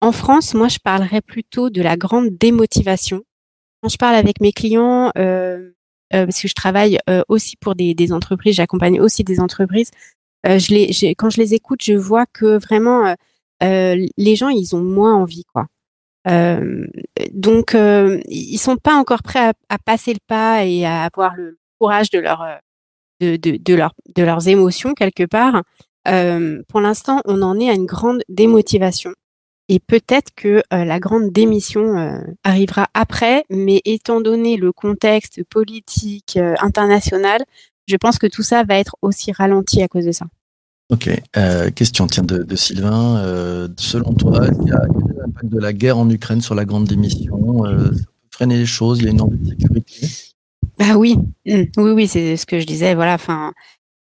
En 0.00 0.10
France, 0.10 0.54
moi 0.54 0.68
je 0.68 0.78
parlerais 0.82 1.20
plutôt 1.20 1.70
de 1.70 1.82
la 1.82 1.96
grande 1.96 2.30
démotivation 2.30 3.22
quand 3.82 3.88
je 3.88 3.96
parle 3.98 4.14
avec 4.14 4.40
mes 4.40 4.52
clients, 4.52 5.10
euh, 5.18 5.72
euh, 6.14 6.26
parce 6.26 6.40
que 6.40 6.48
je 6.48 6.54
travaille 6.54 6.98
euh, 7.10 7.22
aussi 7.28 7.56
pour 7.56 7.74
des, 7.74 7.94
des 7.94 8.12
entreprises, 8.12 8.54
j'accompagne 8.54 9.00
aussi 9.00 9.24
des 9.24 9.40
entreprises. 9.40 9.90
je 10.44 10.72
les, 10.72 11.14
quand 11.16 11.30
je 11.30 11.40
les 11.40 11.54
écoute, 11.54 11.82
je 11.82 11.94
vois 11.94 12.26
que 12.26 12.58
vraiment 12.58 13.14
les 13.60 14.36
gens, 14.36 14.48
ils 14.48 14.74
ont 14.74 14.82
moins 14.82 15.14
envie, 15.14 15.44
quoi. 15.52 15.66
donc, 17.32 17.76
ils 18.28 18.58
sont 18.58 18.76
pas 18.76 18.94
encore 18.94 19.22
prêts 19.22 19.48
à, 19.50 19.52
à, 19.68 19.78
passer 19.78 20.12
le 20.12 20.18
pas 20.26 20.64
et 20.64 20.84
à 20.84 21.04
avoir 21.04 21.34
le 21.36 21.58
courage 21.78 22.10
de 22.10 22.18
leur 22.18 22.44
de, 23.20 23.36
de, 23.36 23.56
de, 23.56 23.78
de 24.16 24.22
leurs 24.22 24.48
émotions 24.48 24.94
quelque 24.94 25.24
part. 25.24 25.62
pour 26.68 26.80
l'instant, 26.80 27.20
on 27.24 27.42
en 27.42 27.58
est 27.60 27.70
à 27.70 27.74
une 27.74 27.86
grande 27.86 28.22
démotivation. 28.28 29.12
Et 29.72 29.80
peut-être 29.80 30.32
que 30.36 30.62
euh, 30.74 30.84
la 30.84 31.00
grande 31.00 31.32
démission 31.32 31.96
euh, 31.96 32.18
arrivera 32.44 32.88
après, 32.92 33.46
mais 33.48 33.80
étant 33.86 34.20
donné 34.20 34.58
le 34.58 34.70
contexte 34.70 35.42
politique 35.44 36.36
euh, 36.36 36.54
international, 36.60 37.40
je 37.86 37.96
pense 37.96 38.18
que 38.18 38.26
tout 38.26 38.42
ça 38.42 38.64
va 38.64 38.78
être 38.78 38.96
aussi 39.00 39.32
ralenti 39.32 39.82
à 39.82 39.88
cause 39.88 40.04
de 40.04 40.12
ça. 40.12 40.26
Ok. 40.90 41.08
question 41.74 42.06
tiens 42.06 42.22
de, 42.22 42.42
de 42.42 42.54
Sylvain. 42.54 43.66
selon 43.78 44.12
toi, 44.12 44.46
il 44.60 44.68
y 44.68 44.72
a, 44.72 44.82
l'impact 45.16 45.46
de 45.46 45.58
la 45.58 45.72
guerre 45.72 45.96
en 45.96 46.10
Ukraine 46.10 46.42
sur 46.42 46.54
la 46.54 46.66
grande 46.66 46.84
démission 46.84 47.64
Ça 47.64 47.72
peut 47.72 47.96
freiner 48.30 48.58
les 48.58 48.66
choses 48.66 48.98
Il 48.98 49.06
y 49.06 49.08
a 49.08 49.12
une 49.12 49.22
envie 49.22 49.38
de 49.38 49.48
sécurité? 49.48 50.08
Bah 50.78 50.96
oui, 50.96 51.16
mmh. 51.46 51.62
oui, 51.78 51.90
oui, 51.92 52.08
c'est 52.08 52.36
ce 52.36 52.44
que 52.44 52.60
je 52.60 52.66
disais. 52.66 52.94
Voilà. 52.94 53.14
Enfin, 53.14 53.54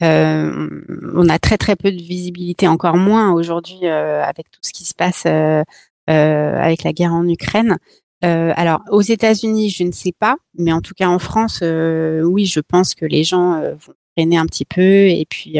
euh, 0.03 0.69
on 1.15 1.29
a 1.29 1.39
très 1.39 1.59
très 1.59 1.77
peu 1.77 1.91
de 1.91 2.01
visibilité, 2.01 2.69
encore 2.69 2.97
moins 2.97 3.33
aujourd'hui 3.33 3.81
euh, 3.83 4.23
avec 4.23 4.51
tout 4.51 4.61
ce 4.63 4.73
qui 4.73 4.85
se 4.85 4.95
passe 4.95 5.25
euh, 5.27 5.65
avec 6.07 6.85
la 6.85 6.93
guerre 6.93 7.13
en 7.13 7.27
Ukraine. 7.27 7.79
alors 8.23 8.81
aux 8.91 9.03
États-Unis, 9.03 9.71
je 9.71 9.85
ne 9.85 9.93
sais 9.93 10.13
pas, 10.19 10.37
mais 10.57 10.73
en 10.73 10.81
tout 10.81 10.95
cas 10.95 11.09
en 11.09 11.19
France, 11.19 11.63
oui, 11.63 12.47
je 12.47 12.61
pense 12.61 12.95
que 12.95 13.05
les 13.05 13.25
gens 13.25 13.61
vont 13.61 13.95
freiner 14.17 14.39
un 14.39 14.47
petit 14.47 14.65
peu 14.65 15.09
et 15.09 15.27
puis 15.29 15.59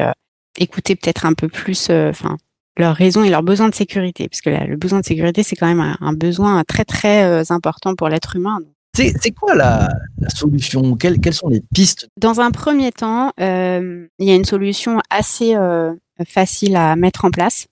écouter 0.57 0.97
peut-être 0.97 1.27
un 1.27 1.35
peu 1.35 1.49
plus, 1.49 1.91
enfin 1.91 2.37
leurs 2.77 2.95
raisons 2.95 3.25
et 3.25 3.31
leurs 3.31 3.43
besoins 3.43 3.69
de 3.69 3.75
sécurité, 3.75 4.29
parce 4.29 4.41
que 4.41 4.51
le 4.51 4.77
besoin 4.77 5.01
de 5.01 5.05
sécurité, 5.05 5.43
c'est 5.43 5.57
quand 5.57 5.67
même 5.67 5.97
un 6.01 6.13
besoin 6.13 6.63
très 6.65 6.85
très 6.85 7.51
important 7.51 7.95
pour 7.95 8.09
l'être 8.09 8.37
humain. 8.37 8.61
C'est 8.99 9.31
quoi 9.31 9.55
la, 9.55 9.89
solution? 10.35 10.97
Quelles, 10.97 11.33
sont 11.33 11.49
les 11.49 11.63
pistes? 11.73 12.09
Dans 12.17 12.41
un 12.41 12.51
premier 12.51 12.91
temps, 12.91 13.33
euh, 13.41 14.09
il 14.19 14.29
y 14.29 14.33
a 14.33 14.35
une 14.35 14.45
solution 14.45 15.01
assez 15.09 15.55
euh, 15.55 15.95
facile 16.27 16.75
à 16.75 16.97
mettre 16.97 17.25
en 17.25 17.31
place. 17.31 17.69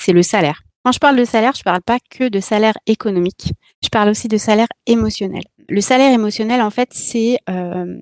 C'est 0.00 0.12
le 0.12 0.22
salaire. 0.22 0.62
Quand 0.84 0.90
je 0.90 0.98
parle 0.98 1.16
de 1.16 1.24
salaire, 1.24 1.52
je 1.54 1.60
ne 1.60 1.64
parle 1.64 1.82
pas 1.82 1.98
que 2.10 2.28
de 2.28 2.40
salaire 2.40 2.76
économique. 2.86 3.52
Je 3.82 3.88
parle 3.88 4.08
aussi 4.08 4.26
de 4.26 4.36
salaire 4.38 4.66
émotionnel. 4.86 5.42
Le 5.68 5.80
salaire 5.80 6.12
émotionnel, 6.12 6.62
en 6.62 6.70
fait, 6.70 6.88
c'est 6.92 7.38
euh, 7.48 7.96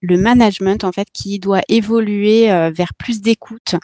le 0.00 0.18
management 0.18 0.82
en 0.84 0.92
fait 0.92 1.08
qui 1.12 1.38
doit 1.38 1.62
évoluer 1.68 2.48
vers 2.70 2.92
plus 2.98 3.20
d'écoute 3.20 3.76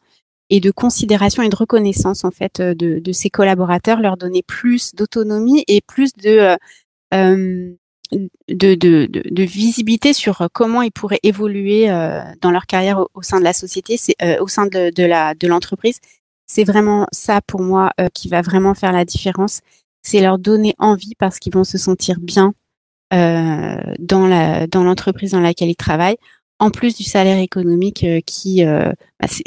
et 0.50 0.60
de 0.60 0.70
considération 0.70 1.42
et 1.42 1.48
de 1.48 1.56
reconnaissance 1.56 2.24
en 2.24 2.30
fait 2.30 2.60
de, 2.60 3.12
ses 3.12 3.30
collaborateurs, 3.30 4.00
leur 4.00 4.18
donner 4.18 4.42
plus 4.42 4.94
d'autonomie 4.94 5.64
et 5.68 5.80
plus 5.80 6.12
de 6.12 6.56
de, 8.48 9.42
visibilité 9.42 10.12
sur 10.12 10.48
comment 10.52 10.82
ils 10.82 10.92
pourraient 10.92 11.20
évoluer 11.22 11.90
euh, 11.90 12.20
dans 12.40 12.50
leur 12.50 12.66
carrière 12.66 13.04
au, 13.14 13.22
sein 13.22 13.38
de 13.38 13.44
la 13.44 13.52
société, 13.52 13.96
euh, 14.22 14.38
au 14.40 14.48
sein 14.48 14.66
de, 14.66 15.46
l'entreprise. 15.46 15.98
C'est 16.46 16.64
vraiment 16.64 17.06
ça 17.12 17.40
pour 17.40 17.62
moi 17.62 17.92
qui 18.12 18.28
va 18.28 18.42
vraiment 18.42 18.74
faire 18.74 18.92
la 18.92 19.04
différence. 19.04 19.60
C'est 20.02 20.20
leur 20.20 20.38
donner 20.38 20.74
envie 20.78 21.14
parce 21.18 21.38
qu'ils 21.38 21.54
vont 21.54 21.64
se 21.64 21.78
sentir 21.78 22.18
bien 22.20 22.52
dans 23.10 24.68
l'entreprise 24.74 25.30
dans 25.30 25.40
laquelle 25.40 25.70
ils 25.70 25.76
travaillent. 25.76 26.18
En 26.58 26.70
plus 26.70 26.94
du 26.94 27.04
salaire 27.04 27.38
économique 27.38 28.04
qui, 28.26 28.64
bah, 28.64 28.92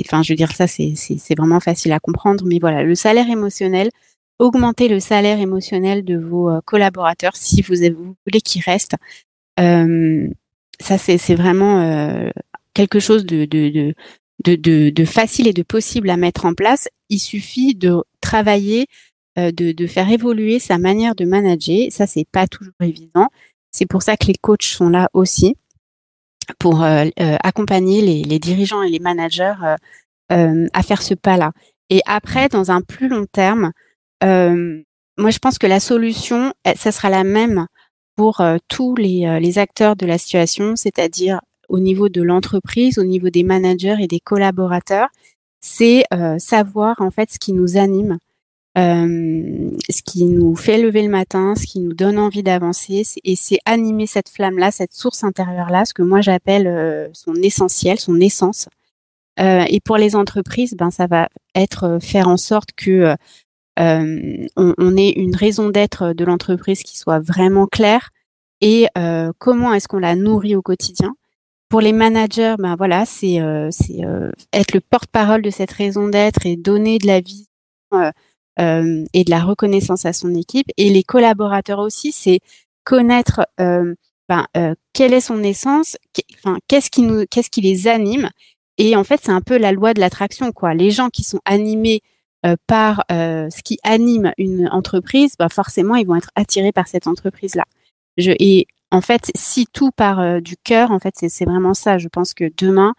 enfin, 0.01 0.23
je 0.23 0.33
veux 0.33 0.37
dire 0.37 0.51
ça, 0.51 0.67
c'est 0.67 1.35
vraiment 1.37 1.59
facile 1.59 1.91
à 1.91 1.99
comprendre, 1.99 2.43
mais 2.47 2.57
voilà, 2.59 2.81
le 2.81 2.95
salaire 2.95 3.29
émotionnel, 3.29 3.91
augmenter 4.39 4.87
le 4.87 4.99
salaire 4.99 5.39
émotionnel 5.39 6.03
de 6.03 6.17
vos 6.17 6.49
euh, 6.49 6.59
collaborateurs 6.65 7.35
si 7.35 7.61
vous, 7.61 7.75
voulez 8.25 8.41
qu'ils 8.41 8.61
restent. 8.63 8.95
Euh, 9.59 10.27
ça, 10.79 10.97
c'est 10.97 11.35
vraiment 11.35 11.81
euh, 11.81 12.29
quelque 12.73 12.99
chose 12.99 13.25
de, 13.25 13.45
de, 13.45 13.93
de, 14.43 14.89
de, 14.89 15.05
facile 15.05 15.47
et 15.47 15.53
de 15.53 15.63
possible 15.63 16.09
à 16.09 16.17
mettre 16.17 16.45
en 16.45 16.53
place. 16.53 16.89
Il 17.09 17.19
suffit 17.19 17.75
de 17.75 18.03
travailler, 18.19 18.87
de, 19.37 19.71
de 19.71 19.87
faire 19.87 20.09
évoluer 20.09 20.59
sa 20.59 20.77
manière 20.77 21.15
de 21.15 21.23
manager. 21.23 21.87
Ça, 21.91 22.07
c'est 22.07 22.27
pas 22.29 22.47
toujours 22.47 22.73
évident. 22.81 23.27
C'est 23.71 23.85
pour 23.85 24.01
ça 24.03 24.17
que 24.17 24.27
les 24.27 24.35
coachs 24.35 24.63
sont 24.63 24.89
là 24.89 25.09
aussi 25.13 25.55
pour 26.59 26.83
accompagner 26.83 28.01
les, 28.01 28.23
les, 28.23 28.39
dirigeants 28.39 28.83
et 28.83 28.89
les 28.89 28.99
managers 28.99 29.55
à 30.29 30.83
faire 30.83 31.01
ce 31.01 31.13
pas-là. 31.13 31.53
Et 31.89 32.01
après, 32.05 32.49
dans 32.49 32.71
un 32.71 32.81
plus 32.81 33.07
long 33.07 33.25
terme, 33.31 33.67
euh, 33.67 33.71
moi, 34.21 35.31
je 35.31 35.39
pense 35.39 35.57
que 35.57 35.67
la 35.67 35.79
solution, 35.79 36.53
ça 36.75 36.91
sera 36.91 37.09
la 37.09 37.23
même 37.23 37.67
pour 38.15 38.41
euh, 38.41 38.57
tous 38.67 38.95
les, 38.95 39.25
euh, 39.25 39.39
les, 39.39 39.57
acteurs 39.57 39.95
de 39.95 40.05
la 40.05 40.17
situation, 40.17 40.75
c'est-à-dire 40.75 41.41
au 41.67 41.79
niveau 41.79 42.09
de 42.09 42.21
l'entreprise, 42.21 42.97
au 42.97 43.03
niveau 43.03 43.29
des 43.29 43.43
managers 43.43 43.97
et 43.99 44.07
des 44.07 44.19
collaborateurs, 44.19 45.07
c'est 45.61 46.03
savoir 46.37 47.01
en 47.01 47.09
fait 47.09 47.31
ce 47.31 47.39
qui 47.39 47.51
nous 47.51 47.75
anime, 47.75 48.19
ce 48.75 50.01
qui 50.03 50.25
nous 50.25 50.55
fait 50.55 50.77
lever 50.77 51.01
le 51.01 51.09
matin, 51.09 51.55
ce 51.55 51.65
qui 51.65 51.79
nous 51.79 51.93
donne 51.93 52.19
envie 52.19 52.43
d'avancer, 52.43 53.01
et 53.23 53.35
c'est 53.35 53.57
animer 53.65 54.05
cette 54.05 54.29
flamme-là, 54.29 54.69
cette 54.69 54.93
source 54.93 55.23
intérieure-là, 55.23 55.85
ce 55.85 55.95
que 55.95 56.03
moi 56.03 56.21
j'appelle 56.21 57.09
son 57.13 57.33
essentiel, 57.33 57.99
son 57.99 58.19
essence. 58.19 58.69
et 59.39 59.79
pour 59.83 59.97
les 59.97 60.15
entreprises, 60.15 60.75
ben 60.75 60.91
ça 60.91 61.07
va 61.07 61.29
être 61.55 61.97
faire 61.99 62.27
en 62.27 62.37
sorte 62.37 62.69
que 62.75 62.91
euh, 62.91 63.15
on, 63.77 64.45
on, 64.55 64.97
ait 64.97 65.11
une 65.11 65.35
raison 65.35 65.69
d'être 65.69 66.13
de 66.13 66.25
l'entreprise 66.25 66.83
qui 66.83 66.97
soit 66.97 67.19
vraiment 67.19 67.67
claire 67.67 68.11
et 68.61 68.87
euh, 68.97 69.31
comment 69.37 69.73
est-ce 69.73 69.87
qu'on 69.87 69.99
la 69.99 70.15
nourrit 70.15 70.55
au 70.55 70.61
quotidien. 70.61 71.15
Pour 71.69 71.81
les 71.81 71.93
managers, 71.93 72.55
ben 72.59 72.75
voilà, 72.75 73.05
c'est 73.05 73.41
euh, 73.41 73.69
être 74.53 74.73
le 74.73 74.79
porte-parole 74.79 75.41
de 75.41 75.49
cette 75.49 75.71
raison 75.71 76.07
d'être 76.07 76.45
et 76.45 76.55
donner 76.55 76.99
de 76.99 77.07
la 77.07 77.21
vie 77.21 77.47
et 78.57 79.23
de 79.23 79.29
la 79.29 79.43
reconnaissance 79.43 80.05
à 80.05 80.13
son 80.13 80.33
équipe. 80.35 80.67
Et 80.77 80.89
les 80.89 81.03
collaborateurs 81.03 81.79
aussi, 81.79 82.11
c'est 82.11 82.39
connaître 82.83 83.45
ben, 83.57 84.45
quelle 84.93 85.13
est 85.13 85.21
son 85.21 85.43
essence, 85.43 85.97
qu'est-ce 86.67 86.89
qui 86.89 87.01
nous, 87.01 87.25
qu'est-ce 87.29 87.49
qui 87.49 87.61
les 87.61 87.87
anime. 87.87 88.29
Et 88.77 88.95
en 88.95 89.03
fait, 89.03 89.21
c'est 89.23 89.31
un 89.31 89.41
peu 89.41 89.57
la 89.57 89.71
loi 89.71 89.93
de 89.93 89.99
l'attraction, 89.99 90.51
quoi. 90.51 90.73
Les 90.73 90.91
gens 90.91 91.09
qui 91.09 91.23
sont 91.23 91.39
animés 91.45 92.01
euh, 92.45 92.55
par 92.67 93.03
euh, 93.11 93.49
ce 93.49 93.63
qui 93.63 93.79
anime 93.83 94.31
une 94.37 94.67
entreprise, 94.69 95.35
bah 95.39 95.49
forcément, 95.49 95.95
ils 95.95 96.05
vont 96.05 96.15
être 96.15 96.29
attirés 96.35 96.71
par 96.71 96.87
cette 96.87 97.07
entreprise-là. 97.07 97.65
Je, 98.17 98.33
et 98.39 98.67
en 98.91 99.01
fait, 99.01 99.31
si 99.35 99.65
tout 99.65 99.89
part 99.89 100.19
euh, 100.19 100.41
du 100.41 100.55
cœur, 100.57 100.91
en 100.91 100.99
fait, 100.99 101.15
c'est 101.15 101.45
vraiment 101.45 101.73
ça. 101.73 101.97
Je 101.97 102.07
pense 102.07 102.33
que 102.33 102.51
demain, 102.57 102.93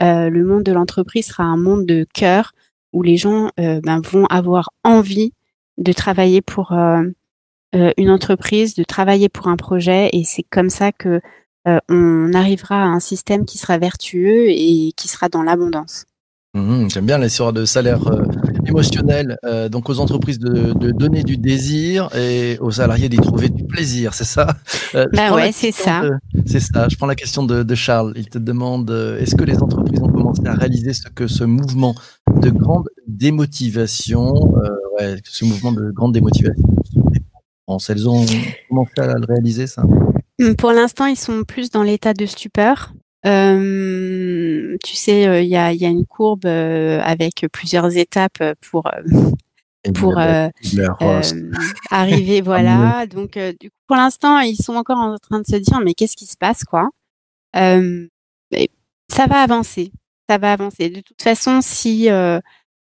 le 0.00 0.42
monde 0.44 0.62
de 0.62 0.72
l'entreprise 0.72 1.26
sera 1.26 1.44
un 1.44 1.58
monde 1.58 1.84
de 1.84 2.06
cœur 2.14 2.52
où 2.94 3.02
les 3.02 3.18
gens 3.18 3.50
ben, 3.58 4.00
vont 4.00 4.24
avoir 4.26 4.70
envie 4.82 5.34
de 5.76 5.92
travailler 5.92 6.40
pour 6.40 6.72
une 6.72 8.10
entreprise, 8.10 8.74
de 8.74 8.82
travailler 8.82 9.28
pour 9.28 9.48
un 9.48 9.56
projet. 9.56 10.08
Et 10.14 10.24
c'est 10.24 10.42
comme 10.42 10.70
ça 10.70 10.90
que 10.90 11.20
on 11.66 12.32
arrivera 12.32 12.76
à 12.82 12.86
un 12.86 13.00
système 13.00 13.44
qui 13.44 13.58
sera 13.58 13.76
vertueux 13.76 14.46
et 14.48 14.92
qui 14.96 15.06
sera 15.06 15.28
dans 15.28 15.42
l'abondance. 15.42 16.06
Mhm, 16.52 16.90
J'aime 16.90 17.06
bien 17.06 17.18
l'histoire 17.18 17.52
de 17.52 17.64
salaire 17.64 18.04
euh, 18.08 18.24
émotionnel, 18.66 19.38
euh, 19.44 19.68
donc 19.68 19.88
aux 19.88 20.00
entreprises 20.00 20.40
de, 20.40 20.72
de 20.72 20.90
donner 20.90 21.22
du 21.22 21.36
désir 21.36 22.08
et 22.16 22.58
aux 22.60 22.72
salariés 22.72 23.08
d'y 23.08 23.18
trouver 23.18 23.48
du 23.48 23.64
plaisir, 23.64 24.14
c'est 24.14 24.24
ça? 24.24 24.48
Euh, 24.96 25.06
Bah 25.12 25.32
ouais, 25.32 25.52
c'est 25.52 25.68
question 25.68 25.84
ça. 25.84 26.02
C'est 26.46 26.58
ça. 26.58 26.88
Je 26.88 26.96
prends 26.96 27.06
la 27.06 27.14
question 27.14 27.44
de, 27.44 27.62
de 27.62 27.74
Charles. 27.76 28.14
Il 28.16 28.28
te 28.28 28.38
demande 28.38 28.90
euh, 28.90 29.20
est-ce 29.20 29.36
que 29.36 29.44
les 29.44 29.58
entreprises 29.62 30.00
ont 30.02 30.08
commencé 30.08 30.42
à 30.44 30.54
réaliser 30.54 30.92
ce 30.92 31.08
que 31.08 31.28
ce 31.28 31.44
mouvement 31.44 31.94
de 32.42 32.50
grande 32.50 32.88
démotivation, 33.06 34.32
ouais, 34.98 35.18
ce 35.22 35.44
mouvement 35.44 35.70
de 35.70 35.92
grande 35.92 36.12
démotivation, 36.14 36.64
elles 37.88 38.08
ont 38.08 38.26
commencé 38.68 38.92
à 38.98 39.14
le 39.14 39.24
réaliser 39.28 39.68
ça? 39.68 39.84
Hum, 40.40 40.56
Pour 40.56 40.72
l'instant, 40.72 41.06
ils 41.06 41.16
sont 41.16 41.44
plus 41.44 41.70
dans 41.70 41.84
l'état 41.84 42.12
de 42.12 42.26
stupeur. 42.26 42.92
Euh, 43.26 44.76
tu 44.82 44.96
sais, 44.96 45.26
euh, 45.28 45.42
il 45.42 45.48
y, 45.48 45.56
a, 45.56 45.72
y 45.72 45.84
a 45.84 45.88
une 45.88 46.06
courbe 46.06 46.46
euh, 46.46 47.00
avec 47.02 47.46
plusieurs 47.52 47.96
étapes 47.96 48.42
pour 48.60 48.90
pour 49.94 50.18
arriver. 51.90 52.40
Voilà. 52.44 53.06
Donc, 53.06 53.38
du 53.38 53.70
coup, 53.70 53.76
pour 53.86 53.96
l'instant, 53.96 54.38
ils 54.40 54.56
sont 54.56 54.74
encore 54.74 54.98
en 54.98 55.18
train 55.18 55.40
de 55.40 55.46
se 55.46 55.56
dire, 55.56 55.80
mais 55.80 55.94
qu'est-ce 55.94 56.16
qui 56.16 56.26
se 56.26 56.36
passe, 56.36 56.64
quoi? 56.64 56.88
Euh, 57.56 58.06
Ça 59.08 59.26
va 59.26 59.42
avancer. 59.42 59.92
Ça 60.28 60.38
va 60.38 60.52
avancer. 60.52 60.90
De 60.90 61.00
toute 61.00 61.20
façon, 61.22 61.60
si 61.62 62.08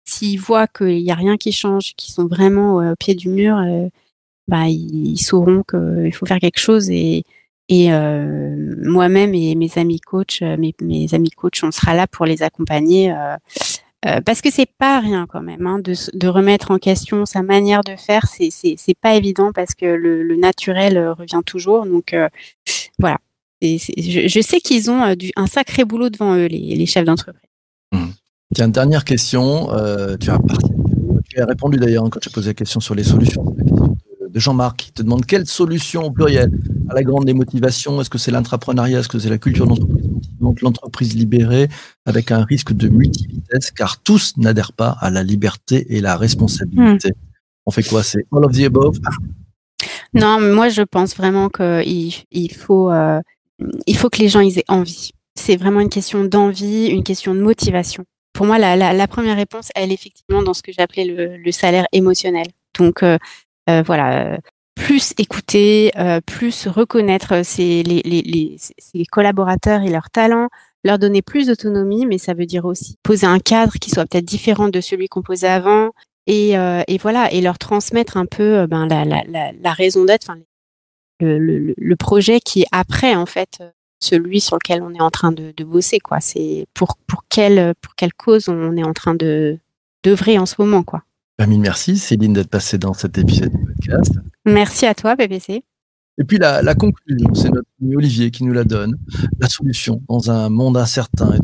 s'ils 0.07 0.39
voient 0.39 0.67
qu'il 0.67 1.03
n'y 1.03 1.11
a 1.11 1.15
rien 1.15 1.37
qui 1.37 1.51
change, 1.51 1.95
qu'ils 1.95 2.13
sont 2.13 2.27
vraiment 2.27 2.75
au 2.75 2.95
pied 2.95 3.15
du 3.15 3.29
mur, 3.29 3.57
bah, 4.47 4.67
ils, 4.67 5.13
ils 5.13 5.17
sauront 5.17 5.63
qu'il 5.63 6.13
faut 6.13 6.25
faire 6.25 6.39
quelque 6.39 6.59
chose 6.59 6.89
et 6.89 7.23
et 7.67 7.91
euh, 7.91 8.55
moi-même 8.83 9.33
et 9.33 9.55
mes 9.55 9.71
amis 9.77 9.99
coachs, 9.99 10.41
euh, 10.43 10.55
mes, 10.57 11.13
amis 11.13 11.31
coachs, 11.31 11.61
on 11.63 11.71
sera 11.71 11.95
là 11.95 12.05
pour 12.05 12.25
les 12.25 12.43
accompagner 12.43 13.11
euh, 13.11 13.37
parce 14.23 14.41
que 14.41 14.51
c'est 14.51 14.69
pas 14.77 14.99
rien 14.99 15.25
quand 15.27 15.41
même 15.41 15.65
hein, 15.65 15.79
de, 15.79 16.27
remettre 16.27 16.69
en 16.69 16.77
question 16.77 17.25
sa 17.25 17.41
manière 17.41 17.81
de 17.81 17.95
faire. 17.95 18.27
C'est 18.27 18.51
c'est 18.51 18.97
pas 19.01 19.15
évident 19.15 19.51
parce 19.51 19.73
que 19.73 19.87
le, 19.87 20.35
naturel 20.35 21.09
revient 21.09 21.41
toujours. 21.43 21.87
Donc 21.87 22.15
voilà. 22.99 23.17
Je, 23.63 24.27
je 24.27 24.41
sais 24.41 24.59
qu'ils 24.59 24.91
ont 24.91 25.15
un 25.35 25.47
sacré 25.47 25.85
boulot 25.85 26.11
devant 26.11 26.35
eux, 26.35 26.45
les, 26.45 26.85
chefs 26.85 27.05
d'entreprise. 27.05 27.49
Tiens, 28.53 28.67
dernière 28.67 29.05
question. 29.05 29.69
tu, 30.19 30.29
as 30.29 31.45
répondu 31.47 31.79
d'ailleurs 31.79 32.07
quand 32.11 32.27
as 32.27 32.29
posé 32.29 32.49
la 32.49 32.53
question 32.53 32.79
sur 32.79 32.93
les 32.93 33.03
solutions. 33.03 33.55
De 34.29 34.39
Jean-Marc 34.39 34.77
qui 34.77 34.91
te 34.91 35.01
demande 35.01 35.25
quelle 35.25 35.47
solution 35.47 36.03
au 36.03 36.11
pluriel? 36.11 36.51
À 36.89 36.93
la 36.93 37.03
grande 37.03 37.25
démotivation 37.25 37.99
Est-ce 38.01 38.09
que 38.09 38.17
c'est 38.17 38.31
l'intrapreneuriat 38.31 38.99
Est-ce 38.99 39.07
que 39.09 39.19
c'est 39.19 39.29
la 39.29 39.37
culture 39.37 39.67
d'entreprise 39.67 40.05
Donc 40.39 40.61
l'entreprise 40.61 41.15
libérée 41.15 41.67
avec 42.05 42.31
un 42.31 42.43
risque 42.43 42.73
de 42.73 42.87
multivitesse 42.87 43.71
car 43.71 44.01
tous 44.01 44.37
n'adhèrent 44.37 44.73
pas 44.73 44.97
à 44.99 45.09
la 45.09 45.23
liberté 45.23 45.85
et 45.95 46.01
la 46.01 46.17
responsabilité. 46.17 47.11
On 47.65 47.71
fait 47.71 47.83
quoi? 47.83 48.03
C'est 48.03 48.25
all 48.31 48.45
of 48.45 48.51
the 48.51 48.61
above? 48.61 48.99
Non, 50.13 50.39
mais 50.39 50.53
moi 50.53 50.69
je 50.69 50.81
pense 50.81 51.15
vraiment 51.15 51.49
qu'il 51.49 52.13
il 52.31 52.53
faut, 52.53 52.91
euh, 52.91 53.19
il 53.85 53.97
faut 53.97 54.09
que 54.09 54.19
les 54.19 54.29
gens 54.29 54.39
ils 54.39 54.59
aient 54.59 54.65
envie. 54.67 55.11
C'est 55.35 55.57
vraiment 55.57 55.81
une 55.81 55.89
question 55.89 56.23
d'envie, 56.23 56.87
une 56.87 57.03
question 57.03 57.35
de 57.35 57.41
motivation. 57.41 58.05
Pour 58.31 58.45
moi, 58.45 58.57
la, 58.57 58.75
la, 58.75 58.93
la 58.93 59.07
première 59.07 59.37
réponse, 59.37 59.69
elle 59.75 59.91
est 59.91 59.95
effectivement 59.95 60.43
dans 60.43 60.53
ce 60.53 60.61
que 60.61 60.71
j'appelais 60.71 61.05
le, 61.05 61.37
le 61.37 61.51
salaire 61.51 61.85
émotionnel. 61.91 62.47
Donc 62.77 63.01
euh, 63.01 63.17
euh, 63.69 63.81
voilà, 63.81 64.37
plus 64.75 65.13
écouter, 65.17 65.91
euh, 65.97 66.19
plus 66.21 66.67
reconnaître 66.67 67.43
ses, 67.43 67.81
les, 67.83 68.57
collaborateurs 69.11 69.81
et 69.81 69.89
leurs 69.89 70.09
talents, 70.09 70.49
leur 70.83 70.99
donner 70.99 71.21
plus 71.21 71.47
d'autonomie, 71.47 72.05
mais 72.05 72.17
ça 72.17 72.33
veut 72.33 72.45
dire 72.45 72.65
aussi 72.65 72.97
poser 73.01 73.25
un 73.25 73.39
cadre 73.39 73.73
qui 73.73 73.89
soit 73.89 74.05
peut-être 74.05 74.25
différent 74.25 74.69
de 74.69 74.81
celui 74.81 75.07
qu'on 75.07 75.21
posait 75.21 75.47
avant, 75.47 75.91
et, 76.27 76.57
euh, 76.57 76.83
voilà, 77.01 77.31
et 77.31 77.41
leur 77.41 77.57
transmettre 77.57 78.17
un 78.17 78.25
peu 78.25 78.59
euh, 78.59 78.67
ben, 78.67 78.87
la, 78.87 79.73
raison 79.73 80.05
d'être, 80.05 80.31
le, 81.19 81.95
projet 81.95 82.39
qui 82.39 82.61
est 82.61 82.67
après 82.71 83.15
en 83.15 83.25
fait 83.25 83.57
euh, 83.61 83.69
celui 83.99 84.41
sur 84.41 84.57
lequel 84.57 84.81
on 84.81 84.93
est 84.93 85.01
en 85.01 85.11
train 85.11 85.31
de, 85.31 85.53
bosser 85.63 85.99
quoi. 85.99 86.19
C'est 86.19 86.65
pour 86.73 86.97
pour 87.07 87.23
quelle 87.29 87.73
pour 87.81 87.95
quelle 87.95 88.13
cause 88.13 88.49
on 88.49 88.75
est 88.75 88.83
en 88.83 88.93
train 88.93 89.15
de 89.15 89.59
d'œuvrer 90.03 90.37
en 90.37 90.45
ce 90.45 90.55
moment 90.59 90.83
quoi. 90.83 91.03
Ben, 91.37 91.47
mille 91.47 91.59
merci 91.59 91.97
Céline 91.97 92.33
d'être 92.33 92.49
passée 92.49 92.77
dans 92.77 92.93
cet 92.93 93.17
épisode 93.17 93.51
de 93.51 93.57
podcast. 93.57 94.13
Merci 94.45 94.85
à 94.85 94.93
toi 94.95 95.15
PPC. 95.17 95.63
Et 96.17 96.23
puis 96.23 96.37
la, 96.37 96.61
la 96.61 96.75
conclusion, 96.75 97.33
c'est 97.33 97.49
notre 97.49 97.67
ami 97.81 97.95
Olivier 97.97 98.31
qui 98.31 98.45
nous 98.45 98.53
la 98.53 98.63
donne. 98.63 98.97
La 99.39 99.49
solution 99.49 100.01
dans 100.07 100.31
un 100.31 100.47
monde 100.49 100.77
incertain 100.77 101.37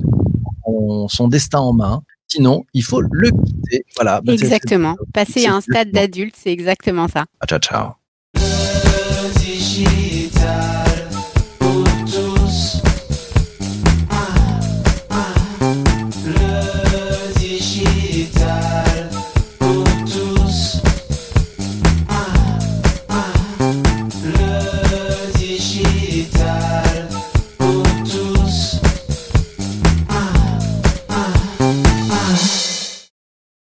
on- 0.63 1.07
son 1.09 1.27
destin 1.27 1.59
en 1.59 1.73
main. 1.73 2.03
Sinon, 2.27 2.63
il 2.73 2.83
faut 2.83 3.01
le 3.01 3.31
quitter. 3.31 3.83
Voilà. 3.97 4.21
Ben, 4.21 4.31
Exactement. 4.31 4.95
Passer 5.13 5.45
à 5.47 5.55
un 5.55 5.61
stade 5.61 5.91
d'adulte, 5.91 6.35
c'est 6.37 6.51
exactement 6.53 7.09
ça. 7.09 7.25
c'est- 7.41 7.47
Ciao, 7.49 7.59
ciao. 7.59 7.91